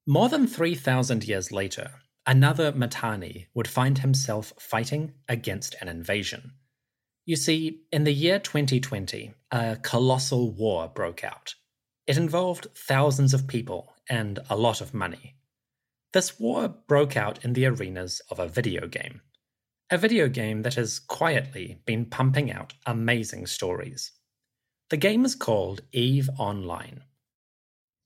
More 0.07 0.29
than 0.29 0.47
3,000 0.47 1.27
years 1.27 1.51
later, 1.51 1.93
another 2.27 2.71
Mitanni 2.73 3.47
would 3.55 3.69
find 3.69 3.99
himself 3.99 4.53
fighting 4.59 5.15
against 5.29 5.75
an 5.81 5.89
invasion. 5.89 6.53
You 7.25 7.37
see, 7.37 7.83
in 7.93 8.05
the 8.05 8.13
year 8.13 8.39
2020, 8.39 9.33
a 9.53 9.77
colossal 9.81 10.51
war 10.51 10.89
broke 10.89 11.23
out. 11.23 11.55
It 12.07 12.17
involved 12.17 12.67
thousands 12.75 13.33
of 13.33 13.47
people 13.47 13.95
and 14.09 14.41
a 14.51 14.57
lot 14.57 14.81
of 14.81 14.93
money. 14.93 15.37
This 16.13 16.41
war 16.41 16.69
broke 16.69 17.17
out 17.17 17.45
in 17.45 17.53
the 17.53 17.67
arenas 17.67 18.21
of 18.29 18.39
a 18.39 18.49
video 18.49 18.89
game. 18.89 19.21
A 19.91 19.99
video 19.99 20.29
game 20.29 20.63
that 20.63 20.75
has 20.75 20.99
quietly 20.99 21.79
been 21.87 22.07
pumping 22.07 22.51
out 22.51 22.75
amazing 22.87 23.47
stories. 23.47 24.13
The 24.91 24.97
game 24.97 25.25
is 25.25 25.35
called 25.35 25.83
EVE 25.93 26.29
Online. 26.39 27.05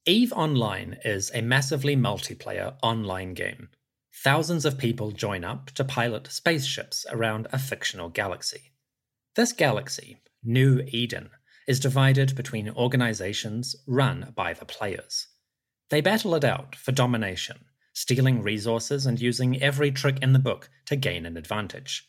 EVE 0.04 0.32
Online 0.34 0.98
is 1.04 1.30
a 1.34 1.40
massively 1.40 1.96
multiplayer 1.96 2.74
online 2.82 3.34
game 3.34 3.70
thousands 4.16 4.64
of 4.64 4.78
people 4.78 5.10
join 5.10 5.44
up 5.44 5.70
to 5.72 5.84
pilot 5.84 6.26
spaceships 6.28 7.04
around 7.10 7.46
a 7.52 7.58
fictional 7.58 8.08
galaxy. 8.08 8.72
This 9.36 9.52
galaxy, 9.52 10.16
New 10.42 10.82
Eden, 10.88 11.28
is 11.68 11.78
divided 11.78 12.34
between 12.34 12.70
organizations 12.70 13.76
run 13.86 14.32
by 14.34 14.54
the 14.54 14.64
players. 14.64 15.26
They 15.90 16.00
battle 16.00 16.34
it 16.36 16.42
out 16.42 16.74
for 16.74 16.92
domination, 16.92 17.66
stealing 17.92 18.42
resources 18.42 19.04
and 19.04 19.20
using 19.20 19.62
every 19.62 19.90
trick 19.90 20.20
in 20.22 20.32
the 20.32 20.38
book 20.38 20.70
to 20.86 20.96
gain 20.96 21.26
an 21.26 21.36
advantage. 21.36 22.08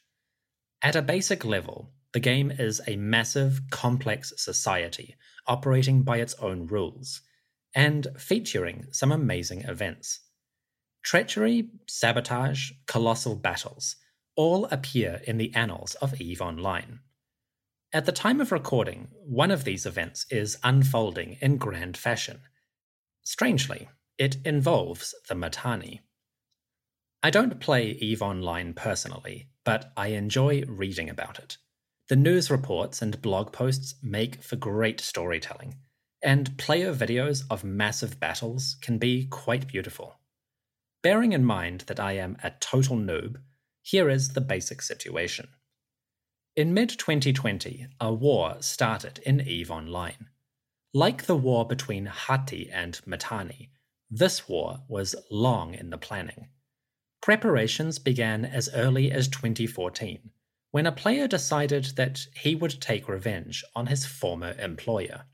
At 0.82 0.95
a 0.95 1.01
basic 1.01 1.43
level, 1.43 1.91
the 2.13 2.21
game 2.21 2.49
is 2.49 2.80
a 2.88 2.95
massive, 2.95 3.59
complex 3.71 4.32
society 4.38 5.17
operating 5.47 6.03
by 6.03 6.19
its 6.19 6.34
own 6.36 6.65
rules, 6.67 7.19
and 7.75 8.07
featuring 8.17 8.88
some 8.91 9.11
amazing 9.11 9.63
events. 9.63 10.21
Treachery, 11.03 11.71
sabotage, 11.88 12.71
colossal 12.86 13.36
battles 13.36 13.97
all 14.38 14.63
appear 14.67 15.19
in 15.28 15.38
the 15.38 15.53
annals 15.55 15.95
of 15.95 16.21
EVE 16.21 16.41
Online. 16.41 17.01
At 17.98 18.06
the 18.06 18.12
time 18.12 18.39
of 18.39 18.52
recording, 18.52 19.08
one 19.26 19.50
of 19.50 19.64
these 19.64 19.88
events 19.88 20.28
is 20.30 20.60
unfolding 20.64 21.38
in 21.41 21.58
grand 21.58 21.98
fashion. 21.98 22.41
Strangely, 23.24 23.89
it 24.20 24.38
involves 24.45 25.16
the 25.28 25.34
Mittani. 25.34 26.02
I 27.24 27.32
don't 27.32 27.60
play 27.60 27.93
EVE 27.93 28.22
Online 28.22 28.76
personally, 28.76 29.50
but 29.64 29.93
I 29.98 30.10
enjoy 30.10 30.62
reading 30.68 31.10
about 31.10 31.39
it. 31.39 31.58
The 32.08 32.16
news 32.16 32.52
reports 32.52 33.02
and 33.02 33.20
blog 33.20 33.52
posts 33.52 33.95
make 34.04 34.43
for 34.43 34.58
great 34.58 35.02
storytelling, 35.02 35.78
and 36.22 36.56
player 36.60 36.93
videos 36.93 37.45
of 37.50 37.64
massive 37.64 38.20
battles 38.20 38.78
can 38.80 39.00
be 39.00 39.26
quite 39.26 39.68
beautiful. 39.68 40.20
Bearing 41.02 41.34
in 41.34 41.43
mind 41.43 41.86
that 41.88 42.00
I 42.00 42.12
am 42.12 42.38
a 42.43 42.52
total 42.52 42.95
noob, 42.95 43.38
here 43.82 44.08
is 44.08 44.34
the 44.34 44.41
basic 44.41 44.84
situation. 44.84 45.48
In 46.58 46.74
mid 46.74 46.89
2020, 46.89 47.86
a 48.01 48.12
war 48.12 48.55
started 48.62 49.20
in 49.20 49.41
EVE 49.41 49.70
Online. 49.70 50.28
Like 50.91 51.28
the 51.28 51.36
war 51.36 51.68
between 51.68 52.08
Hatti 52.08 52.72
and 52.72 52.99
Mitanni, 53.05 53.70
this 54.10 54.49
war 54.49 54.82
was 54.88 55.16
long 55.30 55.76
in 55.76 55.91
the 55.91 55.99
planning. 55.99 56.47
Preparations 57.22 57.99
began 57.99 58.43
as 58.43 58.74
early 58.74 59.12
as 59.12 59.28
2014, 59.28 60.32
when 60.72 60.88
a 60.88 60.91
player 60.91 61.28
decided 61.28 61.91
that 61.95 62.26
he 62.36 62.55
would 62.55 62.82
take 62.82 63.08
revenge 63.08 63.64
on 63.76 63.86
his 63.86 64.08
former 64.08 64.55
employer. 64.58 65.26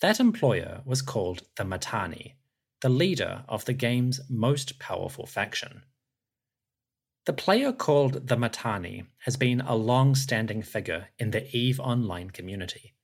That 0.00 0.20
employer 0.20 0.80
was 0.86 1.02
called 1.02 1.42
the 1.58 1.66
Mitanni, 1.66 2.36
the 2.80 2.88
leader 2.88 3.44
of 3.46 3.66
the 3.66 3.74
game's 3.74 4.22
most 4.30 4.78
powerful 4.78 5.26
faction. 5.26 5.82
The 7.26 7.32
player 7.34 7.72
called 7.72 8.28
the 8.28 8.36
Mittani 8.36 9.06
has 9.24 9.36
been 9.36 9.60
a 9.60 9.74
long 9.74 10.14
standing 10.14 10.62
figure 10.62 11.08
in 11.18 11.32
the 11.32 11.54
EVE 11.54 11.78
Online 11.78 12.30
community. 12.30 12.94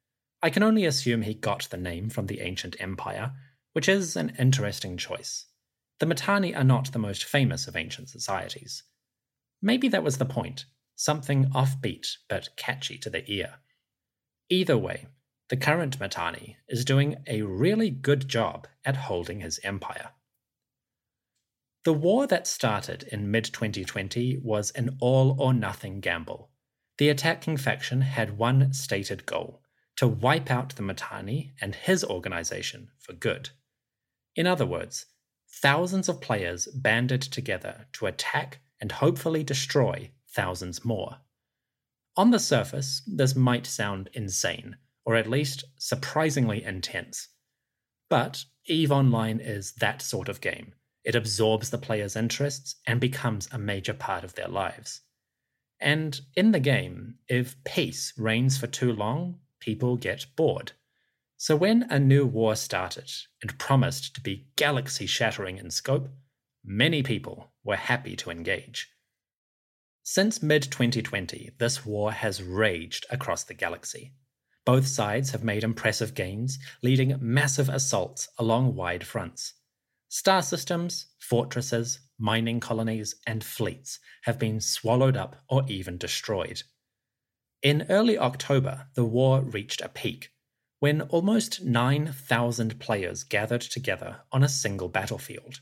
I 0.42 0.48
can 0.48 0.62
only 0.62 0.86
assume 0.86 1.22
he 1.22 1.34
got 1.34 1.68
the 1.70 1.76
name 1.76 2.08
from 2.08 2.26
the 2.26 2.40
ancient 2.40 2.76
empire, 2.80 3.32
which 3.74 3.88
is 3.88 4.16
an 4.16 4.34
interesting 4.38 4.96
choice. 4.96 5.46
The 6.00 6.06
Mitanni 6.06 6.54
are 6.54 6.64
not 6.64 6.92
the 6.92 6.98
most 6.98 7.24
famous 7.24 7.68
of 7.68 7.76
ancient 7.76 8.08
societies. 8.08 8.84
Maybe 9.60 9.88
that 9.88 10.02
was 10.02 10.18
the 10.18 10.24
point 10.24 10.64
something 10.94 11.50
offbeat 11.50 12.06
but 12.28 12.56
catchy 12.56 12.96
to 12.96 13.10
the 13.10 13.30
ear. 13.30 13.56
Either 14.48 14.78
way, 14.78 15.06
the 15.50 15.56
current 15.56 15.98
Mittani 15.98 16.56
is 16.68 16.86
doing 16.86 17.16
a 17.26 17.42
really 17.42 17.90
good 17.90 18.28
job 18.28 18.66
at 18.84 18.96
holding 18.96 19.40
his 19.40 19.60
empire. 19.62 20.10
The 21.86 21.92
war 21.92 22.26
that 22.26 22.48
started 22.48 23.04
in 23.12 23.30
mid 23.30 23.44
2020 23.44 24.38
was 24.42 24.72
an 24.72 24.96
all 24.98 25.40
or 25.40 25.54
nothing 25.54 26.00
gamble. 26.00 26.50
The 26.98 27.08
attacking 27.10 27.58
faction 27.58 28.00
had 28.00 28.38
one 28.38 28.72
stated 28.72 29.24
goal 29.24 29.62
to 29.94 30.08
wipe 30.08 30.50
out 30.50 30.74
the 30.74 30.82
Mitanni 30.82 31.52
and 31.60 31.76
his 31.76 32.02
organization 32.02 32.88
for 32.98 33.12
good. 33.12 33.50
In 34.34 34.48
other 34.48 34.66
words, 34.66 35.06
thousands 35.48 36.08
of 36.08 36.20
players 36.20 36.66
banded 36.74 37.22
together 37.22 37.86
to 37.92 38.06
attack 38.06 38.58
and 38.80 38.90
hopefully 38.90 39.44
destroy 39.44 40.10
thousands 40.28 40.84
more. 40.84 41.18
On 42.16 42.32
the 42.32 42.40
surface, 42.40 43.00
this 43.06 43.36
might 43.36 43.64
sound 43.64 44.10
insane 44.12 44.76
or 45.04 45.14
at 45.14 45.30
least 45.30 45.62
surprisingly 45.78 46.64
intense. 46.64 47.28
But 48.10 48.44
EVE 48.64 48.90
Online 48.90 49.38
is 49.38 49.74
that 49.74 50.02
sort 50.02 50.28
of 50.28 50.40
game. 50.40 50.72
It 51.06 51.14
absorbs 51.14 51.70
the 51.70 51.78
player's 51.78 52.16
interests 52.16 52.74
and 52.84 53.00
becomes 53.00 53.48
a 53.52 53.58
major 53.58 53.94
part 53.94 54.24
of 54.24 54.34
their 54.34 54.48
lives. 54.48 55.02
And 55.78 56.20
in 56.34 56.50
the 56.50 56.58
game, 56.58 57.18
if 57.28 57.62
peace 57.62 58.12
reigns 58.18 58.58
for 58.58 58.66
too 58.66 58.92
long, 58.92 59.38
people 59.60 59.96
get 59.96 60.26
bored. 60.34 60.72
So 61.36 61.54
when 61.54 61.84
a 61.90 62.00
new 62.00 62.26
war 62.26 62.56
started 62.56 63.08
and 63.40 63.56
promised 63.56 64.16
to 64.16 64.20
be 64.20 64.48
galaxy 64.56 65.06
shattering 65.06 65.58
in 65.58 65.70
scope, 65.70 66.08
many 66.64 67.04
people 67.04 67.52
were 67.62 67.76
happy 67.76 68.16
to 68.16 68.30
engage. 68.30 68.90
Since 70.02 70.42
mid 70.42 70.64
2020, 70.64 71.52
this 71.58 71.86
war 71.86 72.10
has 72.10 72.42
raged 72.42 73.06
across 73.10 73.44
the 73.44 73.54
galaxy. 73.54 74.12
Both 74.64 74.88
sides 74.88 75.30
have 75.30 75.44
made 75.44 75.62
impressive 75.62 76.14
gains, 76.14 76.58
leading 76.82 77.16
massive 77.20 77.68
assaults 77.68 78.28
along 78.38 78.74
wide 78.74 79.06
fronts. 79.06 79.52
Star 80.08 80.42
systems, 80.42 81.06
fortresses, 81.18 82.00
mining 82.18 82.60
colonies, 82.60 83.16
and 83.26 83.42
fleets 83.42 83.98
have 84.22 84.38
been 84.38 84.60
swallowed 84.60 85.16
up 85.16 85.42
or 85.48 85.64
even 85.68 85.98
destroyed. 85.98 86.62
In 87.62 87.86
early 87.88 88.16
October, 88.16 88.86
the 88.94 89.04
war 89.04 89.40
reached 89.40 89.80
a 89.80 89.88
peak 89.88 90.30
when 90.78 91.02
almost 91.02 91.62
9,000 91.64 92.78
players 92.78 93.24
gathered 93.24 93.62
together 93.62 94.18
on 94.30 94.44
a 94.44 94.48
single 94.48 94.88
battlefield. 94.88 95.60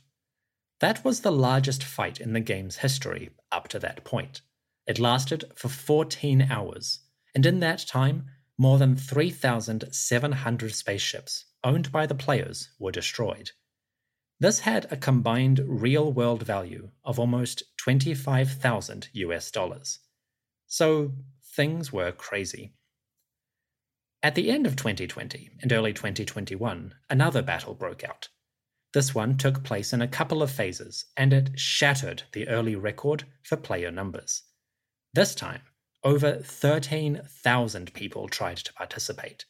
That 0.80 1.04
was 1.04 1.20
the 1.20 1.32
largest 1.32 1.84
fight 1.84 2.20
in 2.20 2.32
the 2.32 2.40
game's 2.40 2.76
history 2.76 3.30
up 3.50 3.68
to 3.68 3.78
that 3.78 4.04
point. 4.04 4.42
It 4.86 4.98
lasted 4.98 5.44
for 5.54 5.68
14 5.68 6.42
hours, 6.42 7.00
and 7.34 7.46
in 7.46 7.60
that 7.60 7.86
time, 7.86 8.26
more 8.58 8.78
than 8.78 8.96
3,700 8.96 10.74
spaceships 10.74 11.44
owned 11.62 11.90
by 11.90 12.06
the 12.06 12.14
players 12.14 12.68
were 12.78 12.92
destroyed. 12.92 13.52
This 14.44 14.58
had 14.58 14.92
a 14.92 14.98
combined 14.98 15.62
real 15.66 16.12
world 16.12 16.42
value 16.42 16.90
of 17.02 17.18
almost 17.18 17.62
25,000 17.78 19.08
US 19.14 19.50
dollars. 19.50 20.00
So 20.66 21.12
things 21.56 21.94
were 21.94 22.12
crazy. 22.12 22.74
At 24.22 24.34
the 24.34 24.50
end 24.50 24.66
of 24.66 24.76
2020 24.76 25.48
and 25.62 25.72
early 25.72 25.94
2021, 25.94 26.92
another 27.08 27.40
battle 27.40 27.72
broke 27.72 28.04
out. 28.04 28.28
This 28.92 29.14
one 29.14 29.38
took 29.38 29.64
place 29.64 29.94
in 29.94 30.02
a 30.02 30.06
couple 30.06 30.42
of 30.42 30.50
phases, 30.50 31.06
and 31.16 31.32
it 31.32 31.58
shattered 31.58 32.24
the 32.32 32.46
early 32.46 32.76
record 32.76 33.24
for 33.44 33.56
player 33.56 33.90
numbers. 33.90 34.42
This 35.14 35.34
time, 35.34 35.62
over 36.02 36.34
13,000 36.34 37.94
people 37.94 38.28
tried 38.28 38.58
to 38.58 38.74
participate. 38.74 39.46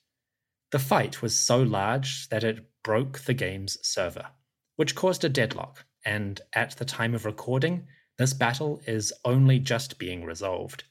The 0.70 0.78
fight 0.78 1.20
was 1.20 1.34
so 1.34 1.60
large 1.60 2.28
that 2.28 2.44
it 2.44 2.70
broke 2.84 3.18
the 3.22 3.34
game's 3.34 3.76
server, 3.82 4.28
which 4.76 4.94
caused 4.94 5.24
a 5.24 5.28
deadlock, 5.28 5.84
and 6.04 6.40
at 6.52 6.72
the 6.72 6.84
time 6.84 7.14
of 7.14 7.24
recording, 7.24 7.86
this 8.18 8.32
battle 8.32 8.80
is 8.86 9.12
only 9.24 9.58
just 9.58 9.98
being 9.98 10.24
resolved. 10.24 10.84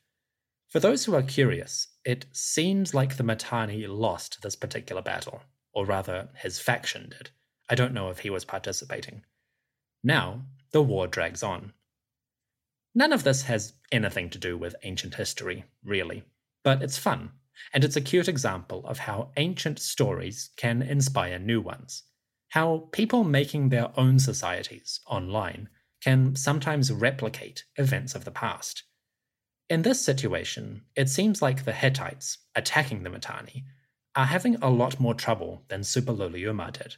For 0.70 0.80
those 0.80 1.06
who 1.06 1.16
are 1.16 1.24
curious, 1.24 1.88
it 2.04 2.26
seems 2.32 2.94
like 2.94 3.16
the 3.16 3.24
Mittani 3.24 3.88
lost 3.88 4.42
this 4.42 4.56
particular 4.56 5.02
battle, 5.02 5.42
or 5.74 5.86
rather, 5.86 6.30
his 6.36 6.60
faction 6.60 7.10
did. 7.10 7.30
I 7.70 7.76
don't 7.76 7.94
know 7.94 8.10
if 8.10 8.20
he 8.20 8.30
was 8.30 8.46
participating. 8.46 9.24
Now, 10.04 10.46
the 10.72 10.82
war 10.82 11.08
drags 11.08 11.44
on. 11.44 11.74
None 12.96 13.14
of 13.14 13.24
this 13.24 13.44
has 13.44 13.74
anything 13.92 14.30
to 14.32 14.38
do 14.38 14.58
with 14.58 14.76
ancient 14.84 15.16
history, 15.16 15.66
really, 15.84 16.24
but 16.64 16.82
it's 16.82 16.98
fun 16.98 17.32
and 17.74 17.84
it's 17.84 17.96
a 17.96 18.02
cute 18.02 18.28
example 18.28 18.86
of 18.86 19.00
how 19.00 19.32
ancient 19.38 19.80
stories 19.80 20.50
can 20.58 20.82
inspire 20.82 21.40
new 21.40 21.62
ones. 21.62 22.04
How 22.54 22.88
people 22.92 23.24
making 23.24 23.70
their 23.70 23.90
own 24.00 24.20
societies 24.20 25.00
online 25.08 25.70
can 26.04 26.36
sometimes 26.36 26.92
replicate 26.92 27.64
events 27.78 28.14
of 28.14 28.26
the 28.26 28.32
past. 28.32 28.84
In 29.72 29.82
this 29.82 30.00
situation, 30.00 30.84
it 30.96 31.10
seems 31.10 31.42
like 31.42 31.66
the 31.66 31.74
Hittites, 31.74 32.38
attacking 32.54 33.02
the 33.02 33.10
Mittani, 33.10 33.64
are 34.16 34.28
having 34.28 34.58
a 34.58 34.70
lot 34.70 35.00
more 35.00 35.16
trouble 35.16 35.64
than 35.70 35.82
Suppiluliuma 35.82 36.74
did. 36.74 36.98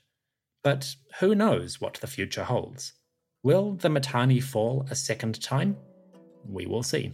But 0.62 0.94
who 1.22 1.34
knows 1.34 1.80
what 1.80 1.94
the 2.02 2.08
future 2.08 2.44
holds? 2.44 2.92
Will 3.42 3.76
the 3.76 3.88
Mittani 3.88 4.44
fall 4.44 4.86
a 4.92 4.96
second 4.96 5.42
time? 5.42 5.78
We 6.46 6.66
will 6.66 6.84
see. 6.84 7.14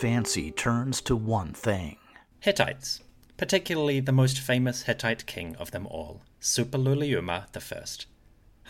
Fancy 0.00 0.50
turns 0.50 1.02
to 1.02 1.14
one 1.14 1.52
thing. 1.52 1.98
Hittites, 2.40 3.00
particularly 3.36 4.00
the 4.00 4.10
most 4.10 4.38
famous 4.38 4.84
Hittite 4.84 5.26
king 5.26 5.54
of 5.56 5.72
them 5.72 5.86
all, 5.86 6.22
Suppiluliuma 6.40 7.44
I. 7.54 8.06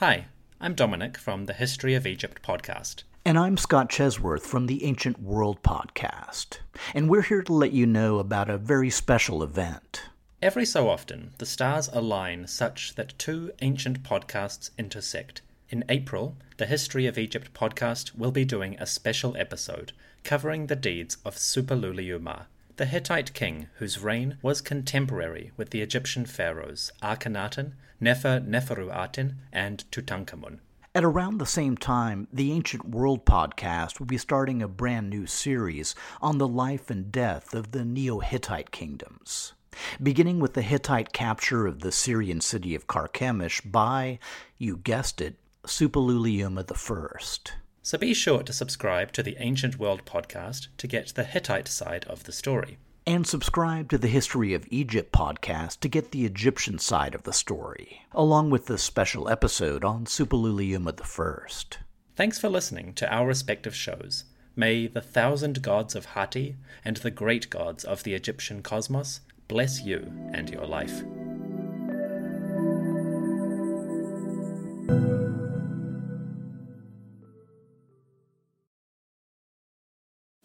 Hi, 0.01 0.27
I'm 0.61 0.75
Dominic 0.75 1.17
from 1.17 1.47
the 1.47 1.53
History 1.53 1.95
of 1.95 2.05
Egypt 2.05 2.43
podcast. 2.43 3.05
And 3.25 3.39
I'm 3.39 3.57
Scott 3.57 3.89
Chesworth 3.91 4.43
from 4.43 4.67
the 4.67 4.83
Ancient 4.83 5.23
World 5.23 5.63
podcast. 5.63 6.59
And 6.95 7.09
we're 7.09 7.23
here 7.23 7.43
to 7.43 7.53
let 7.53 7.71
you 7.71 7.87
know 7.87 8.19
about 8.19 8.51
a 8.51 8.59
very 8.59 8.91
special 8.91 9.45
event. 9.45 10.03
Every 10.43 10.67
so 10.67 10.89
often, 10.89 11.31
the 11.39 11.47
stars 11.47 11.89
align 11.93 12.49
such 12.49 12.97
that 12.97 13.17
two 13.21 13.53
ancient 13.63 14.03
podcasts 14.03 14.71
intersect. 14.77 15.43
In 15.69 15.85
April, 15.89 16.37
the 16.61 16.67
History 16.67 17.07
of 17.07 17.17
Egypt 17.17 17.55
podcast 17.55 18.15
will 18.15 18.33
be 18.33 18.45
doing 18.45 18.77
a 18.79 18.87
special 18.87 19.35
episode 19.39 19.93
covering 20.25 20.67
the 20.67 20.77
deeds 20.77 21.17
of 21.25 21.37
Suppiluliuma, 21.37 22.49
the 22.77 22.85
Hittite 22.85 23.33
king 23.33 23.69
whose 23.79 23.99
reign 23.99 24.37
was 24.43 24.61
contemporary 24.61 25.53
with 25.57 25.71
the 25.71 25.81
Egyptian 25.81 26.27
pharaohs 26.27 26.93
Akhenaten, 27.03 27.73
Neferneferuaten, 27.99 29.37
and 29.51 29.85
Tutankhamun. 29.91 30.59
At 30.95 31.03
around 31.03 31.39
the 31.39 31.47
same 31.47 31.79
time, 31.79 32.29
the 32.31 32.53
Ancient 32.53 32.87
World 32.87 33.25
podcast 33.25 33.99
will 33.99 34.07
be 34.07 34.19
starting 34.19 34.61
a 34.61 34.69
brand 34.69 35.09
new 35.09 35.27
series 35.27 35.95
on 36.21 36.37
the 36.37 36.47
life 36.47 36.91
and 36.91 37.11
death 37.11 37.55
of 37.55 37.71
the 37.71 37.87
Neo 37.87 38.19
Hittite 38.19 38.71
kingdoms. 38.71 39.55
Beginning 40.03 40.41
with 40.41 40.53
the 40.53 40.63
Hittite 40.63 41.15
capture 41.15 41.67
of 41.67 41.81
the 41.81 41.93
Syrian 41.93 42.43
city 42.43 42.75
of 42.75 42.87
Carchemish 42.87 43.63
by, 43.63 44.19
you 44.59 44.77
guessed 44.77 45.23
it, 45.23 45.37
Suppiluliuma 45.67 46.65
I. 46.71 47.53
So 47.83 47.99
be 47.99 48.15
sure 48.15 48.43
to 48.43 48.53
subscribe 48.53 49.13
to 49.13 49.23
the 49.23 49.37
Ancient 49.39 49.79
World 49.79 50.05
podcast 50.05 50.69
to 50.79 50.87
get 50.87 51.15
the 51.15 51.25
Hittite 51.25 51.69
side 51.69 52.05
of 52.07 52.25
the 52.25 52.33
story. 52.33 52.79
And 53.07 53.27
subscribe 53.27 53.89
to 53.91 53.99
the 53.99 54.09
History 54.09 54.55
of 54.55 54.67
Egypt 54.71 55.13
podcast 55.13 55.81
to 55.81 55.89
get 55.89 56.11
the 56.11 56.27
Egyptian 56.27 56.79
side 56.79 57.15
of 57.15 57.23
the 57.23 57.33
story, 57.33 58.03
along 58.13 58.51
with 58.51 58.67
the 58.67 58.79
special 58.79 59.29
episode 59.29 59.85
on 59.85 60.05
Suppiluliuma 60.05 61.01
I. 61.01 61.77
Thanks 62.17 62.39
for 62.39 62.49
listening 62.49 62.93
to 62.95 63.13
our 63.13 63.27
respective 63.27 63.75
shows. 63.75 64.25
May 64.55 64.87
the 64.87 65.01
thousand 65.01 65.63
gods 65.63 65.95
of 65.95 66.07
Hatti 66.07 66.57
and 66.85 66.99
the 66.99 67.11
great 67.11 67.49
gods 67.49 67.85
of 67.85 68.03
the 68.03 68.15
Egyptian 68.15 68.63
cosmos 68.63 69.21
bless 69.49 69.83
you 69.83 70.13
and 70.33 70.51
your 70.51 70.67
life. 70.67 71.03